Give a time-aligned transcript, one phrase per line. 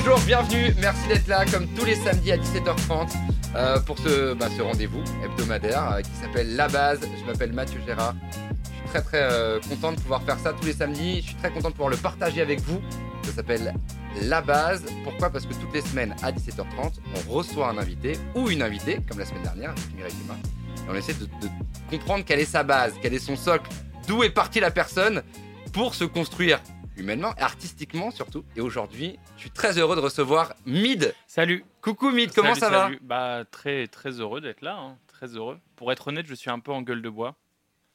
[0.00, 3.12] bonjour, bienvenue, merci d'être là comme tous les samedis à 17h30
[3.54, 7.00] euh, pour ce, bah, ce rendez-vous hebdomadaire euh, qui s'appelle La Base.
[7.18, 8.14] Je m'appelle Mathieu Gérard.
[8.32, 11.16] Je suis très très euh, content de pouvoir faire ça tous les samedis.
[11.20, 12.80] Je suis très content de pouvoir le partager avec vous.
[13.24, 13.74] Ça s'appelle
[14.22, 14.84] La Base.
[15.04, 15.28] Pourquoi?
[15.28, 19.18] Parce que toutes les semaines à 17h30, on reçoit un invité ou une invitée, comme
[19.18, 20.38] la semaine dernière avec Mireille Dumas.
[20.86, 21.50] Et on essaie de, de
[21.90, 23.70] comprendre quelle est sa base, quel est son socle,
[24.06, 25.22] d'où est partie la personne
[25.72, 26.60] pour se construire
[27.00, 28.44] humainement, artistiquement surtout.
[28.56, 31.14] Et aujourd'hui, je suis très heureux de recevoir Mid.
[31.26, 31.64] Salut.
[31.80, 32.90] Coucou Mid, comment Salut, ça va.
[33.00, 34.96] Bah très très heureux d'être là, hein.
[35.08, 35.58] très heureux.
[35.76, 37.34] Pour être honnête, je suis un peu en gueule de bois.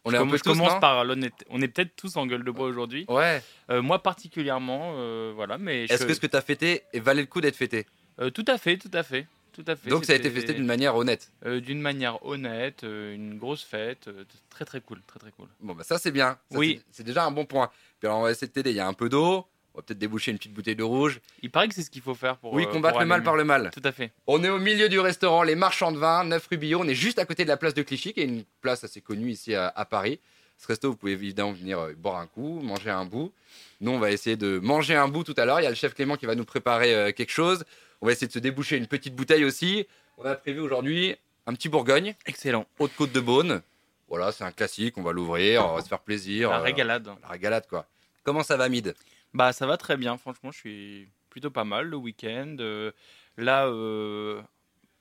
[0.08, 1.46] On je commence non par l'honnêteté.
[1.50, 3.06] On est peut-être tous en gueule de bois aujourd'hui.
[3.10, 3.42] Ouais.
[3.72, 5.58] Euh, moi particulièrement, euh, voilà.
[5.58, 7.88] Mais Est-ce je- que ce que tu as fêté valait le coup d'être fêté?
[8.20, 9.90] Euh, tout à fait, tout à fait, tout à fait.
[9.90, 11.32] Donc ça a été fêté d'une manière honnête.
[11.48, 15.48] euh, d'une manière honnête, euh, une grosse fête, euh, très très cool, très très cool.
[15.60, 16.38] Bon bah ça c'est bien.
[16.52, 16.82] Ça, Oui.
[16.92, 17.72] C'est déjà un bon point.
[18.14, 18.72] On va essayer de t'aider.
[18.72, 19.46] Il y a un peu d'eau.
[19.74, 21.20] On va peut-être déboucher une petite bouteille de rouge.
[21.42, 22.54] Il paraît que c'est ce qu'il faut faire pour.
[22.54, 23.72] oui, euh, combattre pour le mal par le mal.
[23.74, 24.12] Tout à fait.
[24.26, 26.76] On est au milieu du restaurant Les Marchands de Vin, 9 rue.
[26.76, 29.02] On est juste à côté de la place de Clichy, qui est une place assez
[29.02, 30.20] connue ici à, à Paris.
[30.58, 33.34] Ce resto, vous pouvez évidemment venir euh, boire un coup, manger un bout.
[33.82, 35.60] Nous, on va essayer de manger un bout tout à l'heure.
[35.60, 37.66] Il y a le chef Clément qui va nous préparer euh, quelque chose.
[38.00, 39.86] On va essayer de se déboucher une petite bouteille aussi.
[40.18, 41.18] On a prévu aujourd'hui
[41.48, 42.66] un petit Bourgogne, Excellent.
[42.80, 43.62] haute côte de Beaune.
[44.08, 44.98] Voilà, c'est un classique.
[44.98, 46.50] On va l'ouvrir, on va se faire plaisir.
[46.52, 47.10] La régalade.
[47.24, 47.86] La régalade, quoi.
[48.26, 48.94] Comment ça va, Mid?
[49.34, 52.56] Bah ça va très bien, franchement, je suis plutôt pas mal le week-end.
[52.60, 52.92] Euh,
[53.38, 54.42] là, euh,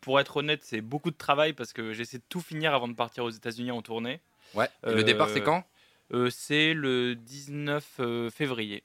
[0.00, 2.92] pour être honnête, c'est beaucoup de travail parce que j'essaie de tout finir avant de
[2.94, 4.20] partir aux États-Unis en tournée.
[4.54, 4.66] Ouais.
[4.84, 5.64] Et Euh, le départ, c'est quand?
[6.12, 8.84] Euh, c'est le 19 euh, février.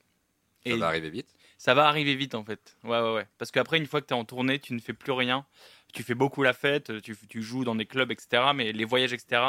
[0.65, 1.27] Ça va arriver vite.
[1.57, 2.77] ça va arriver vite en fait.
[2.83, 3.27] Ouais, ouais, ouais.
[3.37, 5.45] Parce qu'après, une fois que tu es en tournée, tu ne fais plus rien.
[5.93, 8.51] Tu fais beaucoup la fête, tu, tu joues dans des clubs, etc.
[8.55, 9.41] Mais les voyages, etc.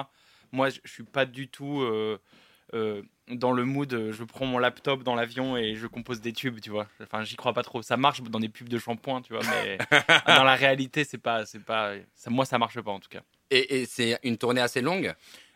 [0.51, 3.03] Moi, je je suis pas du tout euh,
[3.37, 3.93] dans le mood.
[3.93, 6.87] euh, Je prends mon laptop dans l'avion et je compose des tubes, tu vois.
[7.03, 7.83] Enfin, j'y crois pas trop.
[7.83, 9.43] Ça marche dans des pubs de shampoing, tu vois.
[9.51, 9.79] Mais
[10.27, 11.95] dans la réalité, c'est pas, c'est pas.
[12.15, 13.21] Ça, moi, ça marche pas en tout cas.
[13.51, 15.13] Et, et c'est une tournée assez longue?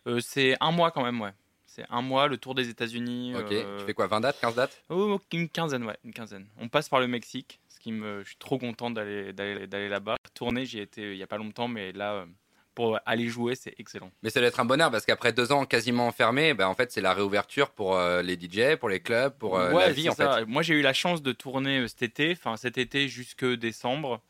[0.07, 1.33] Euh, c'est un mois quand même, ouais.
[1.67, 3.35] C'est un mois, le tour des États-Unis.
[3.37, 3.51] Ok.
[3.51, 4.81] euh, Tu fais quoi 20 dates 15 dates?
[4.91, 6.47] Oh, une quinzaine, ouais, une quinzaine.
[6.61, 9.89] On passe par le Mexique, ce qui me, je suis trop content d'aller, d'aller, d'aller
[9.89, 10.17] là-bas.
[10.35, 12.27] Tourner, j'y ai été il y a pas longtemps, mais là,
[12.75, 14.11] pour aller jouer, c'est excellent.
[14.23, 16.91] Mais ça doit être un bonheur parce qu'après deux ans quasiment enfermés, ben en fait
[16.93, 20.15] c'est la réouverture pour euh, les DJ, pour les clubs, pour euh, la vie en
[20.15, 20.39] ça.
[20.39, 20.45] fait.
[20.47, 24.21] Moi, j'ai eu la chance de tourner euh, cet été, enfin cet été jusque décembre.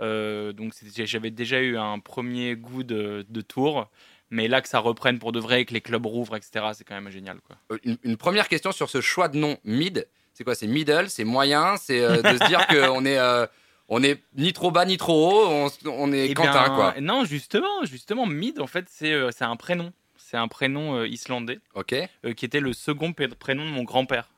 [0.00, 3.88] Euh, donc, j'avais déjà eu un premier goût de, de tour.
[4.30, 6.94] Mais là, que ça reprenne pour de vrai, que les clubs rouvrent, etc., c'est quand
[6.98, 7.38] même génial.
[7.42, 7.78] Quoi.
[7.84, 10.54] Une, une première question sur ce choix de nom mid, c'est quoi?
[10.54, 13.46] C'est middle, c'est moyen, c'est euh, de se dire qu'on est euh,
[13.92, 16.94] on n'est ni trop bas ni trop haut, on, est eh Quentin quoi.
[17.02, 21.60] Non, justement, justement, Mid en fait c'est euh, un prénom, c'est un prénom euh, islandais,
[21.74, 21.94] ok,
[22.24, 24.30] euh, qui était le second prénom de mon grand-père.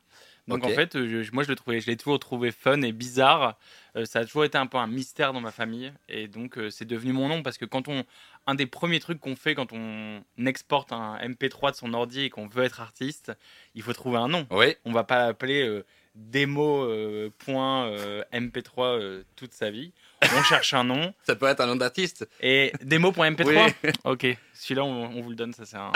[0.48, 0.94] Donc en fait,
[1.32, 3.56] moi je l'ai toujours trouvé fun et bizarre.
[4.04, 7.14] ça a toujours été un peu un mystère dans ma famille et donc c'est devenu
[7.14, 8.04] mon nom parce que quand on,
[8.46, 12.28] un des premiers trucs qu'on fait quand on exporte un MP3 de son ordi et
[12.28, 13.32] qu'on veut être artiste,
[13.74, 14.46] il faut trouver un nom.
[14.50, 14.76] Oui.
[14.84, 15.82] On va pas appeler
[16.14, 19.92] démo.mp3 euh, euh, euh, toute sa vie.
[20.22, 21.12] On cherche un nom.
[21.26, 22.28] Ça peut être un nom d'artiste.
[22.40, 23.74] Et démo.mp3.
[24.04, 25.52] Ok, celui-là, on, on, vous le donne.
[25.52, 25.92] Ça, c'est un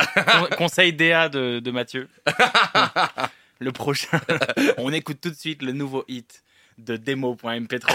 [0.56, 2.08] conseil DA de, de Mathieu.
[3.58, 4.20] le prochain.
[4.78, 6.42] on écoute tout de suite le nouveau hit
[6.78, 7.86] de démo.mp3.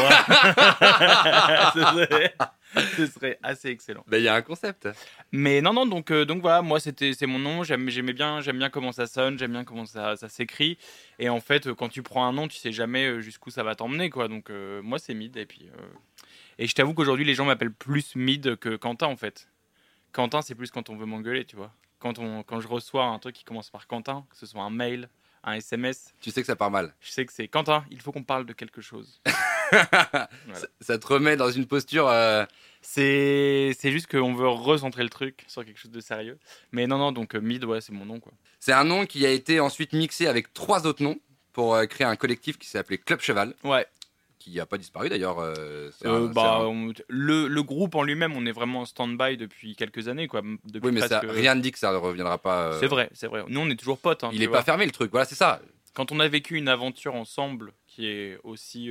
[2.98, 4.04] ce, serait, assez excellent.
[4.08, 4.88] Ben il y a un concept.
[5.32, 8.42] Mais non, non, donc, euh, donc voilà, moi c'était c'est mon nom, j'aime- j'aimais bien,
[8.42, 10.78] j'aime bien comment ça sonne, j'aime bien comment ça, ça s'écrit.
[11.20, 13.76] Et en fait, quand tu prends un nom, tu sais jamais euh, jusqu'où ça va
[13.76, 14.28] t'emmener, quoi.
[14.28, 15.70] Donc euh, moi c'est Mid et puis.
[15.78, 15.82] euh,
[16.60, 19.48] Et je t'avoue qu'aujourd'hui les gens m'appellent plus Mid que Quentin en fait.
[20.12, 21.72] Quentin c'est plus quand on veut m'engueuler, tu vois.
[22.00, 24.70] Quand, on, quand je reçois un truc qui commence par Quentin, que ce soit un
[24.70, 25.10] mail,
[25.46, 26.94] un SMS, Tu sais que ça part mal.
[27.02, 29.22] je sais que c'est Quentin, il faut qu'on parle de quelque chose.
[30.46, 30.60] Voilà.
[30.60, 32.08] Ça, ça te remet dans une posture.
[32.08, 32.46] euh,
[32.82, 36.38] C'est juste qu'on veut recentrer le truc sur quelque chose de sérieux.
[36.72, 38.32] Mais non, non, donc euh, Mid, ouais, c'est mon nom, quoi.
[38.60, 41.18] C'est un nom qui a été ensuite mixé avec trois autres noms
[41.54, 43.86] pour euh, créer un collectif qui s'appelait Club Cheval, Ouais,
[44.40, 45.40] qui n'a pas disparu d'ailleurs.
[45.40, 49.76] euh, Euh, bah, on- le, le groupe en lui-même, on est vraiment en stand-by depuis
[49.76, 50.28] quelques années.
[50.28, 50.42] Quoi.
[50.66, 52.80] Depuis Oui, mais ça, rien ne dit que ça ne reviendra pas.
[52.80, 53.44] C'est vrai, c'est vrai.
[53.48, 54.24] Nous, on est toujours potes.
[54.24, 55.62] hein, Il n'est pas fermé le truc, voilà, c'est ça.
[55.94, 58.90] Quand on a vécu une aventure ensemble qui est aussi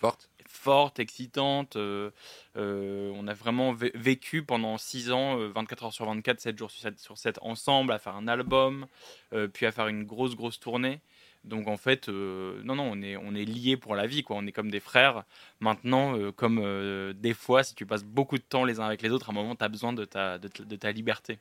[0.00, 0.28] Forte.
[0.48, 2.10] forte, excitante, euh,
[2.56, 6.58] euh, on a vraiment vé- vécu pendant 6 ans, euh, 24 heures sur 24, 7
[6.58, 8.86] jours sur 7, sur 7 ensemble, à faire un album,
[9.34, 11.00] euh, puis à faire une grosse, grosse tournée.
[11.44, 14.36] Donc en fait, euh, non, non, on est, on est liés pour la vie, quoi.
[14.36, 15.24] On est comme des frères.
[15.60, 19.02] Maintenant, euh, comme euh, des fois, si tu passes beaucoup de temps les uns avec
[19.02, 21.38] les autres, à un moment, tu as besoin de, ta- de ta liberté.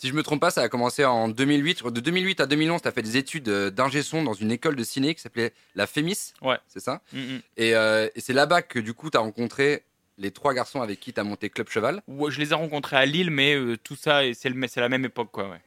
[0.00, 1.84] Si je me trompe pas, ça a commencé en 2008.
[1.88, 4.76] De 2008 à 2011, tu as fait des études euh, d'ingé son dans une école
[4.76, 6.34] de ciné qui s'appelait la FEMIS.
[6.40, 6.56] Ouais.
[6.68, 7.00] C'est ça?
[7.12, 7.40] Mm, mm.
[7.56, 9.82] Et, euh, et c'est là-bas que du coup, tu as rencontré
[10.16, 12.02] les trois garçons avec qui tu as monté Club Cheval?
[12.06, 15.30] Ouais, je les ai rencontrés à Lille, mais euh, tout ça, c'est la même époque,
[15.32, 15.48] quoi.
[15.50, 15.60] Ouais.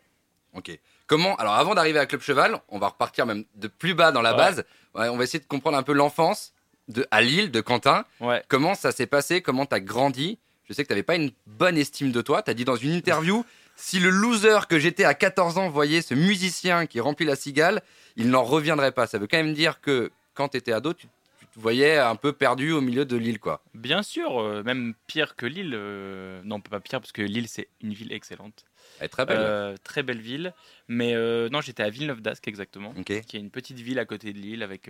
[0.54, 0.78] Ok.
[1.08, 4.22] Comment Alors, avant d'arriver à Club Cheval, on va repartir même de plus bas dans
[4.22, 4.38] la Ouais.
[4.38, 4.64] base.
[4.96, 6.54] Ouais, on va essayer de comprendre un peu l'enfance
[6.88, 8.06] de à Lille, de Quentin.
[8.22, 8.42] Ouais.
[8.48, 9.42] Comment ça s'est passé?
[9.42, 10.38] Comment tu as grandi?
[10.70, 12.42] Je sais que tu n'avais pas une bonne estime de toi.
[12.44, 13.44] Tu as dit dans une interview
[13.82, 17.82] si le loser que j'étais à 14 ans voyait ce musicien qui remplit la cigale,
[18.16, 19.08] il n'en reviendrait pas.
[19.08, 21.08] Ça veut quand même dire que quand tu étais ado, tu,
[21.40, 23.64] tu te voyais un peu perdu au milieu de Lille, quoi.
[23.74, 25.74] Bien sûr, euh, même pire que Lille.
[25.74, 28.66] euh, non, pas pire, parce que Lille, c'est une ville excellente.
[29.00, 29.38] Elle est très belle.
[29.40, 30.54] Euh, très belle ville.
[30.88, 32.94] Mais euh, non, j'étais à Villeneuve d'Ascq, exactement.
[32.98, 33.22] Ok.
[33.22, 34.90] Qui est une petite ville à côté de Lille avec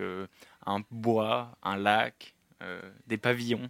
[0.65, 2.35] un bois, un lac,
[3.07, 3.69] des pavillons.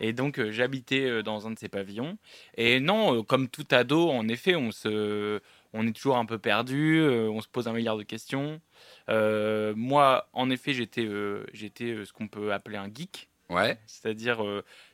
[0.00, 2.18] Et donc, euh, j'habitais euh, dans un de ces pavillons.
[2.56, 5.40] Et non, euh, comme tout ado, en effet, on, se,
[5.72, 8.60] on est toujours un peu perdu, euh, on se pose un milliard de questions.
[9.08, 13.28] Euh, moi, en effet, j'étais euh, j'étais ce qu'on peut appeler un geek.
[13.48, 13.78] Ouais.
[13.86, 14.44] C'est-à-dire,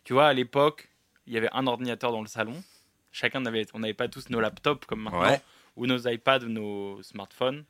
[0.05, 0.89] tu vois, à l'époque,
[1.27, 2.63] il y avait un ordinateur dans le salon.
[3.11, 5.41] Chacun avait, on n'avait pas tous nos laptops comme maintenant, Ouais.
[5.77, 7.65] ou nos iPads, ou nos smartphones.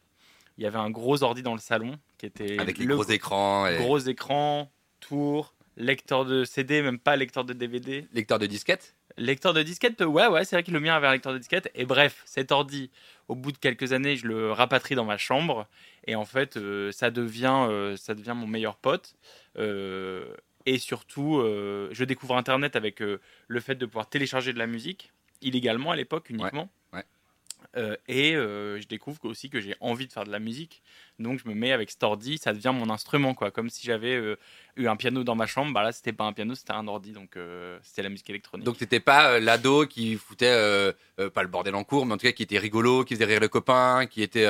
[0.59, 3.05] Il y avait un gros ordi dans le salon qui était Avec les le gros
[3.05, 4.71] écrans et gros écran,
[5.01, 8.07] tour, lecteur de CD, même pas lecteur de DVD.
[8.13, 8.95] lecteur de disquette.
[9.17, 11.71] Lecteur de disquette, ouais, ouais, c'est vrai que le mien avait un lecteur de disquette.
[11.75, 12.91] Et bref, cet ordi,
[13.29, 15.69] au bout de quelques années, je le rapatrie dans ma chambre.
[16.07, 19.15] Et en fait, euh, ça, devient, euh, ça devient mon meilleur pote.
[19.57, 20.35] Euh,
[20.67, 24.67] et surtout, euh, je découvre Internet avec euh, le fait de pouvoir télécharger de la
[24.67, 25.13] musique,
[25.43, 26.63] illégalement à l'époque uniquement.
[26.63, 26.69] ouais.
[27.77, 30.83] Euh, et euh, je découvre aussi que j'ai envie de faire de la musique.
[31.19, 33.51] Donc je me mets avec cet ordi, ça devient mon instrument, quoi.
[33.51, 34.37] Comme si j'avais euh,
[34.77, 35.73] eu un piano dans ma chambre.
[35.73, 37.13] Bah là, c'était pas un piano, c'était un ordi.
[37.13, 37.37] Donc
[37.83, 38.65] c'était la musique électronique.
[38.65, 40.93] Donc t'étais pas l'ado qui foutait
[41.35, 43.41] pas le bordel en cours, mais en tout cas qui était rigolo, qui faisait rire
[43.41, 44.47] le copain, qui était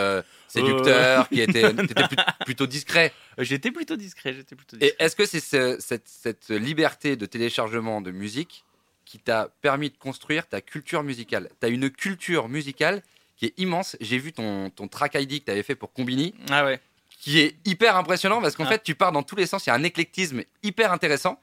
[0.49, 3.13] séducteur, qui était t'étais plut- plutôt discret.
[3.39, 8.01] J'étais plutôt discret, j'étais plutôt Et est-ce que c'est ce- cette, cette liberté de téléchargement
[8.01, 8.65] de musique
[9.05, 11.51] qui t'a permis de construire ta culture musicale?
[11.61, 13.03] T'as une culture musicale
[13.37, 13.97] qui est immense.
[14.01, 16.81] J'ai vu ton, ton track ID que t'avais fait pour Combini, Ah ouais.
[17.21, 18.69] qui est hyper impressionnant parce qu'en Ah.
[18.69, 19.67] fait tu pars dans tous les sens.
[19.67, 21.41] Il y a un éclectisme hyper intéressant.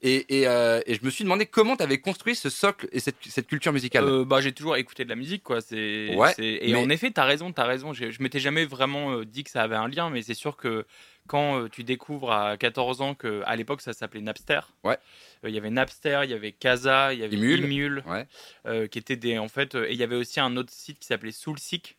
[0.00, 3.00] Et, et, euh, et je me suis demandé comment tu avais construit ce socle et
[3.00, 4.04] cette, cette culture musicale.
[4.04, 5.60] Euh, bah, j'ai toujours écouté de la musique, quoi.
[5.60, 7.92] C'est, Ouais, c'est- Et mais- en effet, t'as raison, t'as raison.
[7.92, 10.56] Je, je m'étais jamais vraiment euh, dit que ça avait un lien, mais c'est sûr
[10.56, 10.86] que
[11.26, 14.60] quand tu découvres à 14 ans que à l'époque ça s'appelait Napster.
[14.84, 14.96] Ouais.
[15.44, 17.64] Euh, Il y avait Napster, il y avait Casa, il y avait Imul.
[17.64, 18.26] Imul, Ouais.
[18.66, 21.00] euh, qui étaient des en fait, euh, et il y avait aussi un autre site
[21.00, 21.96] qui s'appelait Soulseek.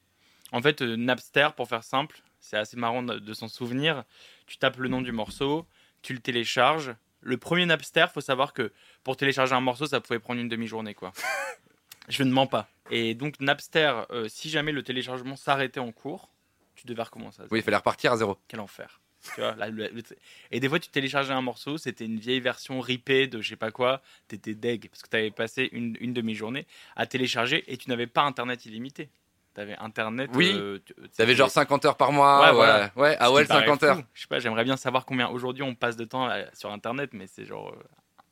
[0.54, 4.04] En fait, Napster, pour faire simple, c'est assez marrant de, de s'en souvenir.
[4.48, 5.68] Tu tapes le nom du morceau,
[6.02, 6.96] tu le télécharges.
[7.22, 8.72] Le premier Napster, faut savoir que
[9.04, 11.12] pour télécharger un morceau, ça pouvait prendre une demi-journée, quoi.
[12.10, 12.70] Je ne mens pas.
[12.90, 16.30] Et donc Napster, euh, si jamais le téléchargement s'arrêtait en cours,
[16.76, 17.42] tu devais recommencer.
[17.42, 17.54] à zéro.
[17.54, 18.38] Oui, il fallait repartir à zéro.
[18.48, 19.00] Quel enfer.
[19.36, 20.02] Tu vois, là, le- le-
[20.50, 23.56] et des fois, tu téléchargeais un morceau, c'était une vieille version ripée de je sais
[23.58, 27.90] pas quoi, t'étais deg parce que t'avais passé une, une demi-journée à télécharger et tu
[27.90, 29.10] n'avais pas internet illimité.
[29.60, 30.30] T'avais internet.
[30.36, 30.54] Oui.
[30.56, 32.40] euh, tu- T'avais genre 50 heures par mois.
[32.40, 32.92] Ouais, Ouais, voilà.
[32.96, 33.18] ouais.
[33.20, 33.98] Ah ouais, qui me paraît 50 heures.
[33.98, 34.04] fou.
[34.14, 37.10] Je sais pas, j'aimerais bien savoir combien aujourd'hui on passe de temps euh, sur internet,
[37.12, 37.84] mais c'est genre euh,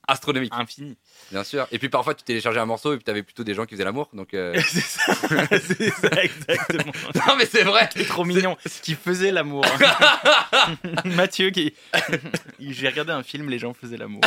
[0.09, 0.95] Astronomique, infini.
[1.31, 1.68] bien sûr.
[1.71, 3.83] Et puis parfois, tu téléchargeais un morceau et puis t'avais plutôt des gens qui faisaient
[3.83, 4.09] l'amour.
[4.13, 5.13] Donc, euh, c'est ça,
[5.51, 6.94] c'est ça, exactement.
[7.27, 7.89] non, mais c'est vrai.
[7.94, 9.65] C'est trop mignon, qui faisait l'amour.
[11.06, 11.74] Mathieu qui.
[12.59, 14.21] J'ai regardé un film, les gens faisaient l'amour.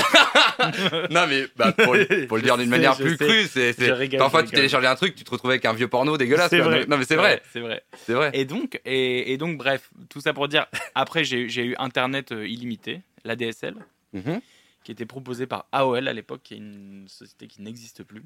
[1.11, 3.27] Non, mais bah, pour, le- pour le Je dire d'une manière plus sais.
[3.27, 3.73] crue, c'est.
[3.73, 6.17] c'est- Je rigole, Parfois, tu téléchargeais un truc, tu te retrouvais avec un vieux porno
[6.17, 6.51] dégueulasse.
[6.51, 6.61] Quoi.
[6.61, 6.87] vrai.
[6.87, 7.43] Non, mais c'est vrai.
[7.53, 7.83] C'est vrai.
[8.07, 8.31] C'est vrai.
[8.35, 10.67] Et donc, et, et donc, bref, tout ça pour dire.
[10.95, 13.75] Après, j'ai j'ai eu Internet euh, illimité, la DSL,
[14.13, 14.41] Mhm.
[14.85, 18.23] Qui était proposée par AOL à l'époque, qui est une société qui n'existe plus.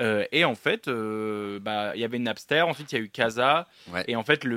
[0.00, 3.08] Euh, et en fait, euh, bah, il y avait Napster, ensuite il y a eu
[3.08, 4.04] Casa, Ouais.
[4.08, 4.50] et en fait, il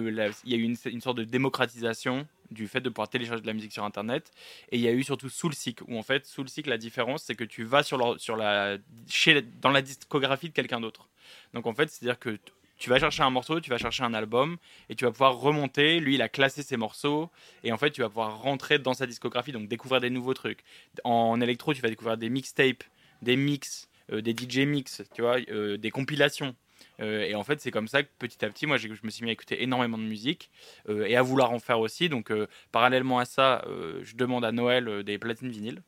[0.45, 3.53] y a eu une, une sorte de démocratisation du fait de pouvoir télécharger de la
[3.53, 4.31] musique sur Internet.
[4.71, 7.43] Et il y a eu surtout Soulseek, où en fait, Soulseek, la différence, c'est que
[7.43, 11.07] tu vas sur, leur- sur la, chez, dans la discographie de quelqu'un d'autre.
[11.53, 12.39] Donc en fait, c'est-à-dire que
[12.77, 14.57] tu vas chercher un morceau, tu vas chercher un album,
[14.89, 16.00] et tu vas pouvoir remonter.
[16.00, 17.29] Lui, il a classé ses morceaux,
[17.63, 20.63] et en fait, tu vas pouvoir rentrer dans sa discographie, donc découvrir des nouveaux trucs.
[21.03, 22.84] En électro, tu vas découvrir des mixtapes,
[23.22, 26.55] des mix, euh, des DJ mix, tu vois, euh, des compilations.
[27.00, 29.10] Euh, et en fait, c'est comme ça que petit à petit, moi, j'ai- je me
[29.10, 30.50] suis mis à écouter énormément de musique
[30.88, 32.10] et à vouloir en faire aussi.
[32.10, 32.31] Donc,
[32.72, 33.65] parallèlement à ça,
[34.03, 35.81] je demande à Noël des platines vinyles.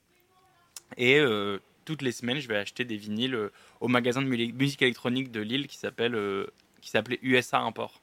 [0.98, 1.20] Et
[1.86, 5.42] toutes les semaines, je vais acheter des vinyles au magasin de mu- musique électronique de
[5.42, 6.16] Lille qui s'appelle
[6.82, 8.02] qui s'appelait USA Import,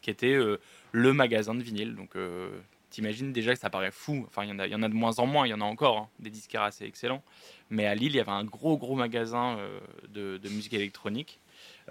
[0.00, 0.58] qui était euh,
[0.92, 1.94] le magasin de vinyle.
[1.94, 2.50] Donc, euh,
[2.90, 4.24] t'imagines déjà que ça paraît fou.
[4.28, 5.46] Enfin, il y en a, en de moins en moins.
[5.46, 7.22] Il y en a encore hein, des disquaires assez excellents.
[7.70, 11.40] Mais à Lille, il y avait un gros gros magasin euh, de, de musique électronique.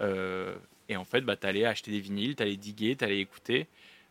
[0.00, 0.54] Euh,
[0.88, 3.66] Et en fait, bah, t'allais acheter des vinyles, t'allais diguer, t'allais écouter.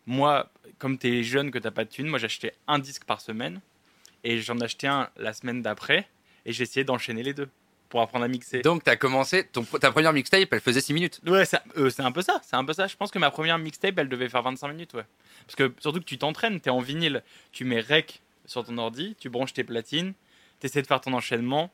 [0.06, 0.50] Moi,
[0.80, 3.62] comme t'es jeune, que t'as pas de thune, moi j'achetais un disque par semaine
[4.24, 6.08] et j'en achetais un la semaine d'après
[6.46, 7.50] et j'essayais d'enchaîner les deux
[7.92, 8.62] pour apprendre à mixer.
[8.62, 11.22] Donc, t'as commencé, ton, ta première mixtape, elle faisait 6 minutes.
[11.28, 12.88] Ouais, c'est euh, c'est un peu ça, c'est un peu ça.
[12.88, 15.06] Je pense que ma première mixtape, elle devait faire 25 minutes, ouais.
[15.46, 17.22] Parce que surtout que tu t'entraînes, t'es en vinyle,
[17.52, 20.14] tu mets rec sur ton ordi, tu branches tes platines,
[20.60, 21.70] t'essaies de faire ton enchaînement,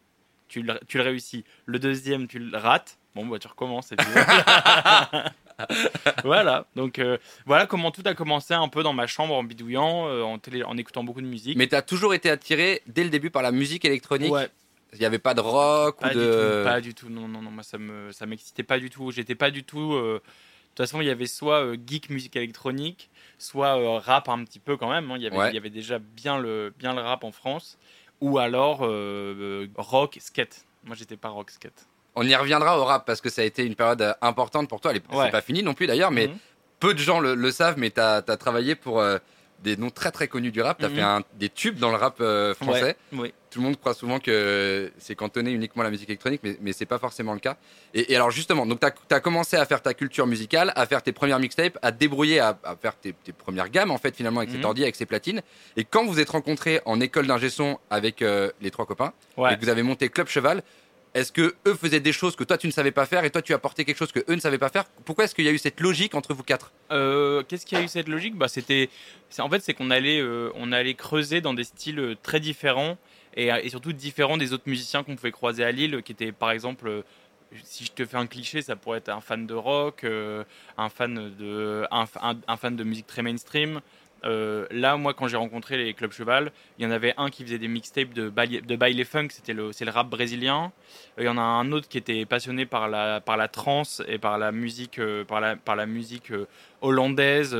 [0.49, 1.45] tu le, tu le réussis.
[1.65, 3.91] Le deuxième, tu le rates, bon bah tu recommences.
[3.91, 4.07] Et puis...
[6.23, 10.07] voilà, donc euh, voilà comment tout a commencé un peu dans ma chambre en bidouillant,
[10.07, 11.57] euh, en, télé, en écoutant beaucoup de musique.
[11.57, 14.31] Mais t'as toujours été attiré dès le début par la musique électronique?
[14.31, 14.49] Ouais,
[14.93, 16.59] Il n'y avait pas de rock pas ou du de.
[16.63, 17.09] tout, pas du tout.
[17.09, 19.11] Non, non, non, moi ça me, ça m'excitait pas du tout.
[19.11, 19.93] J'étais pas du tout.
[19.93, 24.29] euh, De toute façon, il y avait soit euh, geek musique électronique, soit euh, rap
[24.29, 25.09] un petit peu quand même.
[25.11, 25.15] hein.
[25.17, 25.49] Il y avait, Ouais.
[25.51, 27.77] il y avait déjà bien le, bien le rap en France,
[28.21, 28.79] ou alors
[29.77, 30.65] rock, skate.
[30.83, 31.85] Moi, j'étais pas rock, skate.
[32.15, 34.91] On y reviendra au rap parce que ça a été une période importante pour toi.
[34.91, 35.25] Elle est- Ouais.
[35.25, 36.37] C'est pas fini non plus d'ailleurs, mais Mhm.
[36.79, 37.77] peu de gens le, le savent.
[37.77, 39.01] Mais t'as as travaillé pour
[39.63, 40.77] des noms très très connus du rap.
[40.79, 40.95] T'as Mhm.
[40.95, 42.95] fait un- des tubes dans le rap euh, français.
[43.11, 43.33] Ouais, ouais.
[43.49, 46.73] Tout le monde croit souvent que c'est cantonné uniquement à la musique électronique, mais, mais
[46.73, 47.55] c'est pas forcément le cas.
[47.93, 51.01] Et, et alors justement, donc t'as as commencé à faire ta culture musicale, à faire
[51.01, 54.15] tes premières mixtapes, à te débrouiller, à, à faire tes, tes premières gammes en fait
[54.15, 54.65] finalement avec cet Mhm.
[54.65, 55.41] ordi, avec ces platines.
[55.77, 59.53] Et quand vous êtes rencontrés en école d'ingé son avec euh, les trois copains Ouais.
[59.53, 60.61] et que vous avez monté Club Cheval,
[61.17, 63.41] est-ce que eux faisaient des choses que toi tu ne savais pas faire et toi
[63.41, 64.85] tu apportais quelque chose que eux ne savaient pas faire?
[65.03, 66.71] Pourquoi est-ce qu'il y a eu cette logique entre vous quatre?
[66.91, 68.35] Euh, Qu'est-ce qui a eu cette logique?
[68.35, 68.89] Bah, c'était,
[69.39, 72.99] En fait, c'est qu'on allait, euh, on allait creuser dans des styles euh, très différents
[73.35, 77.03] et, surtout différents des autres musiciens qu'on pouvait croiser à Lille, qui étaient par exemple,
[77.63, 81.35] si je te fais un cliché, ça pourrait être un fan de rock, un, fan
[81.35, 83.81] de, un fan de musique très mainstream.
[84.23, 87.43] Euh, là, moi, quand j'ai rencontré les clubs cheval, il y en avait un qui
[87.43, 90.71] faisait des mixtapes de baile, funk, c'était le, le rap brésilien.
[91.17, 94.51] Il y en a un autre qui était passionné par la, trance et par la
[94.51, 95.41] musique, euh, par
[95.75, 96.47] la, musique euh,
[96.81, 97.57] hollandaise,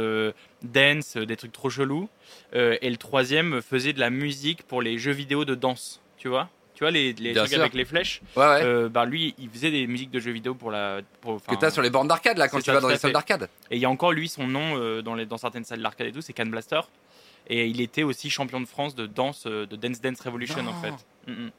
[0.64, 2.10] dance, des trucs trop chelous.
[2.54, 6.50] Et le troisième faisait de la musique pour les jeux vidéo de danse, tu vois
[6.78, 7.60] Tu vois les, les trucs sûr.
[7.60, 8.62] avec les flèches Ouais, ouais.
[8.64, 11.02] Euh, bah lui, il faisait des musiques de jeux vidéo pour la.
[11.22, 13.50] Pour, que t'as sur les bornes d'arcade là quand tu vas dans les salles d'arcade.
[13.72, 16.06] Et il y a encore lui son nom euh, dans, les, dans certaines salles d'arcade
[16.06, 16.82] et tout, c'est Can Blaster.
[17.48, 20.70] Et il était aussi champion de France de danse, euh, de Dance Dance Revolution Non.
[20.70, 20.94] en fait.
[21.26, 21.52] Mm, mm.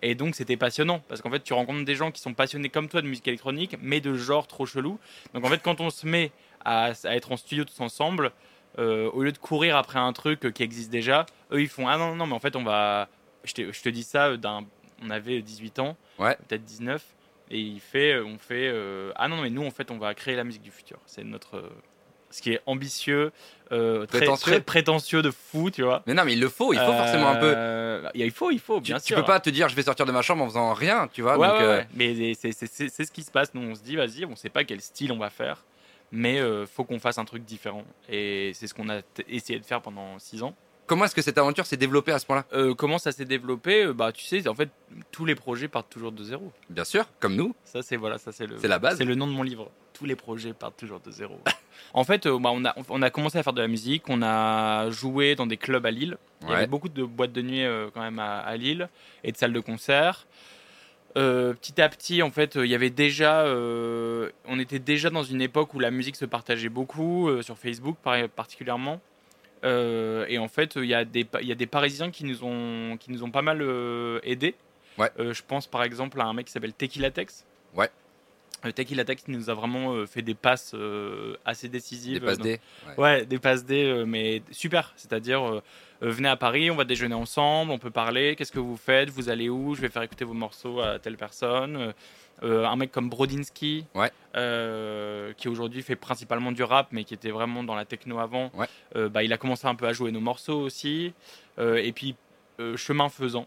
[0.00, 2.88] Et donc c'était passionnant parce qu'en fait tu rencontres des gens qui sont passionnés comme
[2.88, 4.98] toi de musique électronique, mais de genre trop chelou.
[5.34, 6.32] Donc en fait quand on se met
[6.64, 8.32] à, à être en studio tous ensemble,
[8.78, 11.98] euh, au lieu de courir après un truc qui existe déjà, eux ils font ah
[11.98, 13.10] non, non mais en fait on va,
[13.44, 14.64] je te, je te dis ça euh, d'un,
[15.04, 16.36] on avait 18 ans, Ouais.
[16.48, 17.02] peut-être 19.
[17.50, 20.36] Et il fait, on fait, euh, ah non, mais nous, en fait, on va créer
[20.36, 20.98] la musique du futur.
[21.06, 21.68] C'est notre, euh,
[22.30, 23.30] ce qui est ambitieux,
[23.72, 24.52] euh, très- Prétentieux.
[24.52, 26.02] très prétentieux de fou, tu vois.
[26.06, 27.52] Mais non, mais il le faut, il faut forcément un peu.
[27.54, 29.16] Euh, Il faut, il faut, Tu, bien tu sûr.
[29.16, 31.36] peux pas te dire je vais sortir de ma chambre en faisant rien, tu vois.
[31.36, 31.88] Ouais, donc, ouais, euh, ouais.
[31.94, 33.52] Mais c'est- ce qui se passe.
[33.52, 35.62] Nous, on se dit, vas-y, on sait pas quel style on va faire,
[36.10, 37.84] mais euh, faut qu'on fasse un truc différent.
[38.08, 40.54] Et c'est ce qu'on a essayé de faire pendant 6 ans.
[40.92, 42.44] Comment est-ce que cette aventure s'est développée à ce point-là?
[42.52, 43.84] Euh, comment ça s'est développé?
[43.84, 44.68] Euh, Bah, tu sais, en fait,
[45.10, 46.52] tous les projets partent toujours de zéro.
[46.68, 47.54] Bien sûr, comme nous.
[47.64, 48.58] Ça, c'est voilà, ça c'est le.
[48.58, 48.98] C'est la base.
[48.98, 49.70] C'est le nom de mon livre.
[49.94, 51.40] Tous les projets partent toujours de zéro.
[51.94, 54.02] en fait, euh, bah, on, a, on a commencé à faire de la musique.
[54.10, 56.18] On a joué dans des clubs à Lille.
[56.42, 58.90] Il y avait beaucoup de boîtes de nuit euh, quand même à, à Lille
[59.24, 60.26] et de salles de concert.
[61.16, 65.08] Euh, petit à petit, en fait, euh, il y avait déjà, euh, on était déjà
[65.08, 69.00] dans une époque où la musique se partageait beaucoup sur Facebook, par- particulièrement.
[69.64, 72.24] Euh, et en fait, il y a des, pa- il y a des Parisiens qui
[72.24, 74.54] nous ont, qui nous ont pas mal euh, aidés.
[74.98, 75.10] Ouais.
[75.18, 77.46] Euh, je pense par exemple à un mec qui s'appelle Tequila Tex.
[77.74, 77.88] Ouais.
[78.64, 80.74] Euh, Tequila Tex nous a vraiment fait des passes
[81.44, 82.20] assez décisives.
[82.20, 82.60] Des passes D.
[82.98, 84.92] Ouais, des passes D, mais super.
[84.96, 85.62] C'est-à-dire,
[86.00, 88.36] venez à Paris, on va déjeuner ensemble, on peut parler.
[88.36, 89.10] Qu'est-ce que vous faites?
[89.10, 89.74] Vous allez où?
[89.74, 91.92] Je vais faire écouter vos morceaux à telle personne.
[92.42, 94.10] Euh, un mec comme Brodinski, Ouais.
[94.34, 98.50] euh, qui aujourd'hui fait principalement du rap, mais qui était vraiment dans la techno avant.
[98.54, 98.66] Ouais.
[98.96, 101.14] Euh, bah, il a commencé un peu à jouer nos morceaux aussi.
[101.58, 102.16] Et puis,
[102.76, 103.46] chemin faisant,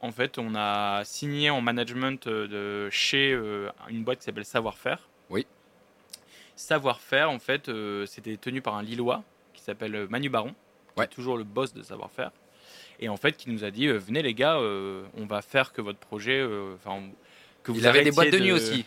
[0.00, 3.32] en fait, on a signé en management de chez
[3.90, 5.08] une boîte qui s'appelle Savoir-faire.
[5.28, 5.46] Oui.
[6.56, 7.70] Savoir-faire, en fait,
[8.06, 9.22] c'était tenu par un Lillois
[9.54, 10.54] qui s'appelle Manu Baron, qui
[11.00, 11.04] Ouais.
[11.04, 12.30] est toujours le boss de Savoir-faire.
[13.00, 15.98] Et en fait, qui nous a dit venez les gars, on va faire que votre
[15.98, 17.02] projet, enfin,
[17.62, 18.84] que vous Il avait des boîtes de nuit aussi.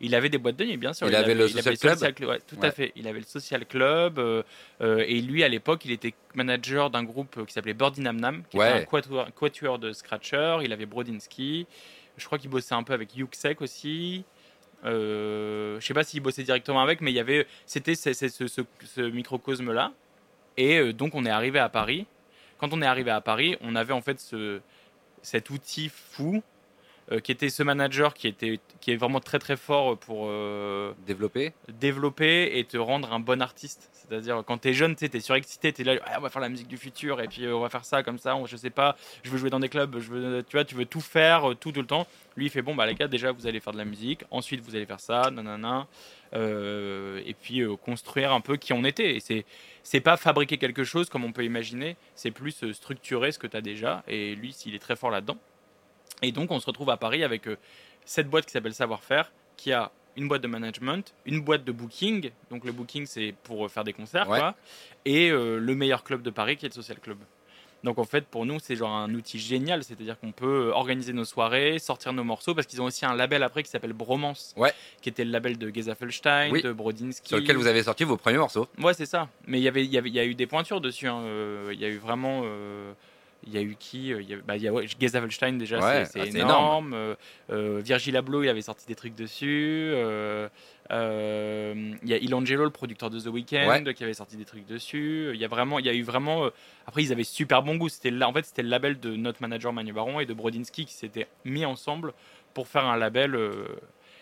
[0.00, 1.08] Il avait des boîtes de nuit, bien sûr.
[1.08, 2.28] Il avait le social club.
[2.30, 2.68] ouais, tout Ouais.
[2.68, 2.92] à fait.
[2.94, 4.18] Il avait le social club.
[4.20, 4.42] euh,
[4.80, 8.42] euh, et lui, à l'époque, il était manager d'un groupe qui s'appelait Birdie Nam Nam,
[8.48, 8.82] qui Ouais.
[8.82, 10.58] était un quatuor, de scratcher.
[10.62, 11.66] Il avait Brodinski.
[12.16, 14.24] Je crois qu'il bossait un peu avec Yuxek aussi.
[14.84, 18.28] Euh, je sais pas s'il bossait directement avec, mais il y avait, c'était ce, ce-
[18.28, 19.92] ce- ce- ce microcosme-là.
[20.56, 22.06] Et euh, donc, on est arrivé à Paris.
[22.58, 24.60] Quand on est arrivé à Paris, on avait en fait ce,
[25.22, 26.42] cet outil fou
[27.10, 30.92] euh, qui était ce manager qui, était, qui est vraiment très très fort pour euh,
[31.06, 33.90] Développer développer et te rendre un bon artiste.
[33.92, 36.76] C'est-à-dire, quand t'es jeune, t'es surexcité, t'es là, Ah, on va faire la musique du
[36.76, 39.30] futur, et puis euh, on va faire ça comme ça, on- je sais pas, je
[39.30, 41.80] veux jouer dans des clubs, je veux, tu vois, tu veux tout faire, tout, tout
[41.80, 42.06] le temps.
[42.36, 44.60] Lui, il fait, bon, bah les gars, déjà, vous allez faire de la musique, ensuite,
[44.60, 45.86] vous allez faire ça, nanana,
[46.34, 49.16] et puis construire un peu qui on était.
[49.16, 49.44] Et c'est,
[49.82, 53.56] c'est pas fabriquer quelque chose comme on peut imaginer, c'est plus structurer ce que tu
[53.56, 55.36] as déjà, et lui, s'il est très fort là-dedans.
[56.22, 57.56] Et donc, on se retrouve à Paris avec euh,
[58.04, 62.30] cette boîte qui s'appelle Savoir-faire, qui a une boîte de management, une boîte de booking.
[62.50, 64.38] Donc, le booking, c'est pour euh, faire des concerts, Ouais.
[64.38, 64.54] quoi.
[65.04, 67.18] Et euh, le meilleur club de Paris, qui est le Social Club.
[67.84, 69.84] Donc, en fait, pour nous, c'est genre un outil génial.
[69.84, 73.44] C'est-à-dire qu'on peut organiser nos soirées, sortir nos morceaux, parce qu'ils ont aussi un label
[73.44, 74.72] après qui s'appelle Bromance, Ouais.
[75.00, 76.62] qui était le label de Gezafelstein, Oui.
[76.62, 77.28] de Brodinski.
[77.28, 78.66] sur lequel vous avez sorti vos premiers morceaux.
[78.82, 79.28] Ouais, c'est ça.
[79.46, 81.06] Mais il y avait, y avait, il y a eu des pointures dessus.
[81.06, 81.20] hein.
[81.20, 82.42] Euh, Il y a eu vraiment.
[83.46, 85.52] Il y a eu qui euh, Il y a, bah, il y a ouais, Gezafelstein
[85.58, 86.92] déjà, Ouais, c'est- ah, énorme.
[86.94, 87.14] Euh,
[87.50, 89.90] euh, Virgil Abloh, il avait sorti des trucs dessus.
[89.94, 90.48] Euh,
[90.90, 94.66] euh, Il y a Ilangelo, le producteur de The Weeknd, qui avait sorti des trucs
[94.66, 95.30] dessus.
[95.34, 96.48] Il y a vraiment, il y a eu vraiment.
[96.86, 97.88] Après, ils avaient super bon goût.
[97.88, 100.94] C'était en fait, c'était le label de notre manager Manu Baron et de Brodinski qui
[100.94, 102.12] s'étaient mis ensemble
[102.54, 103.36] pour faire un label.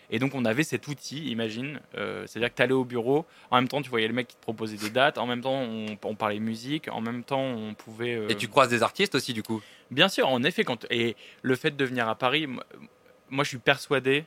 [0.09, 1.81] Et donc, on avait cet outil, imagine.
[1.95, 4.35] Euh, C'est-à-dire que tu allais au bureau, en même temps, tu voyais le mec qui
[4.37, 7.73] te proposait des dates, en même temps, on, on parlait musique, en même temps, on
[7.73, 8.15] pouvait.
[8.15, 9.61] euh, Et tu croises des artistes aussi, du coup?
[9.91, 12.47] Bien sûr, en effet, quand et le fait de venir à Paris,
[13.29, 14.23] moi, je suis persuadé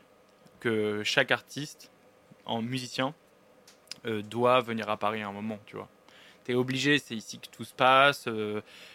[0.60, 1.90] que chaque artiste,
[2.44, 3.14] en musicien,
[4.06, 5.88] euh, doit venir à Paris à un moment, tu vois.
[6.44, 8.26] T'es obligé, c'est ici que tout se passe.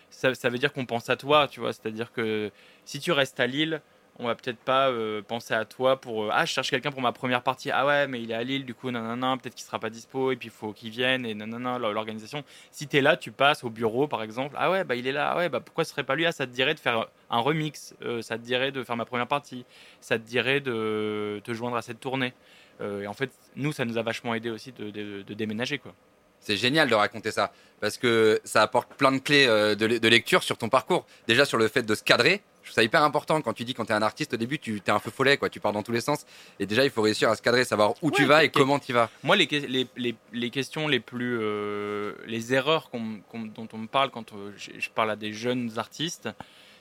[0.10, 1.74] ça, ça veut dire qu'on pense à toi, tu vois.
[1.74, 2.52] C'est-à-dire que
[2.86, 3.82] si tu restes à Lille,
[4.18, 7.02] on va peut-être pas euh, penser à toi pour euh, ah je cherche quelqu'un pour
[7.02, 7.70] ma première partie.
[7.72, 10.32] Ah ouais mais il est à Lille du coup nanana peut-être qu'il sera pas dispo
[10.32, 13.64] et puis il faut qu'il vienne et nanana l'organisation si tu es là tu passes
[13.64, 15.32] au bureau par exemple ah ouais bah il est là.
[15.32, 16.26] Ah ouais bah pourquoi ce serait pas lui?
[16.26, 17.94] Ah ça te dirait de faire un remix.
[18.04, 19.66] Euh, ça te dirait de faire ma première partie.
[20.00, 22.34] Ça te dirait de te joindre à cette tournée
[22.82, 25.94] et en fait nous ça nous a vachement aidé aussi de, déménager quoi.
[26.42, 30.44] C'est génial de raconter ça parce que ça apporte plein de clés de, de lecture
[30.44, 31.06] sur ton parcours.
[31.28, 33.74] Déjà sur le fait de se cadrer, je trouve ça hyper important quand tu dis
[33.76, 35.72] quand tu es un artiste au début, tu es un peu follet quoi, tu pars
[35.72, 36.26] dans tous les sens
[36.60, 38.92] et déjà il faut réussir à se cadrer, savoir où tu vas et comment tu
[38.92, 39.10] vas.
[39.24, 41.38] Moi, les, les, les, les questions les plus.
[41.40, 45.78] euh, les erreurs dont on me parle quand euh, je, je parle à des jeunes
[45.78, 46.28] artistes,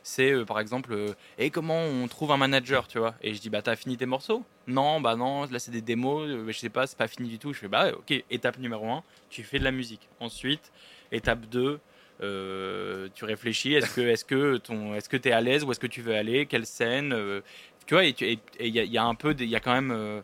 [0.03, 3.41] c'est euh, par exemple euh, Et comment on trouve un manager, tu vois Et je
[3.41, 4.43] dis Bah, t'as fini tes morceaux?
[4.67, 7.39] Non, bah non, là c'est des démos, euh, je sais pas, c'est pas fini du
[7.39, 7.53] tout.
[7.53, 10.09] Je fais Bah, ok, étape numéro 1, tu fais de la musique.
[10.21, 10.73] Ensuite,
[11.13, 11.79] étape 2, euh,
[12.21, 15.81] tu réfléchis est-ce que est-ce que ton est-ce que tu es à l'aise où est-ce
[15.81, 16.47] que tu veux aller?
[16.47, 17.13] Quelle scène?
[17.13, 17.41] Euh,
[17.87, 20.21] tu vois il y, a- y un peu il y a quand même euh,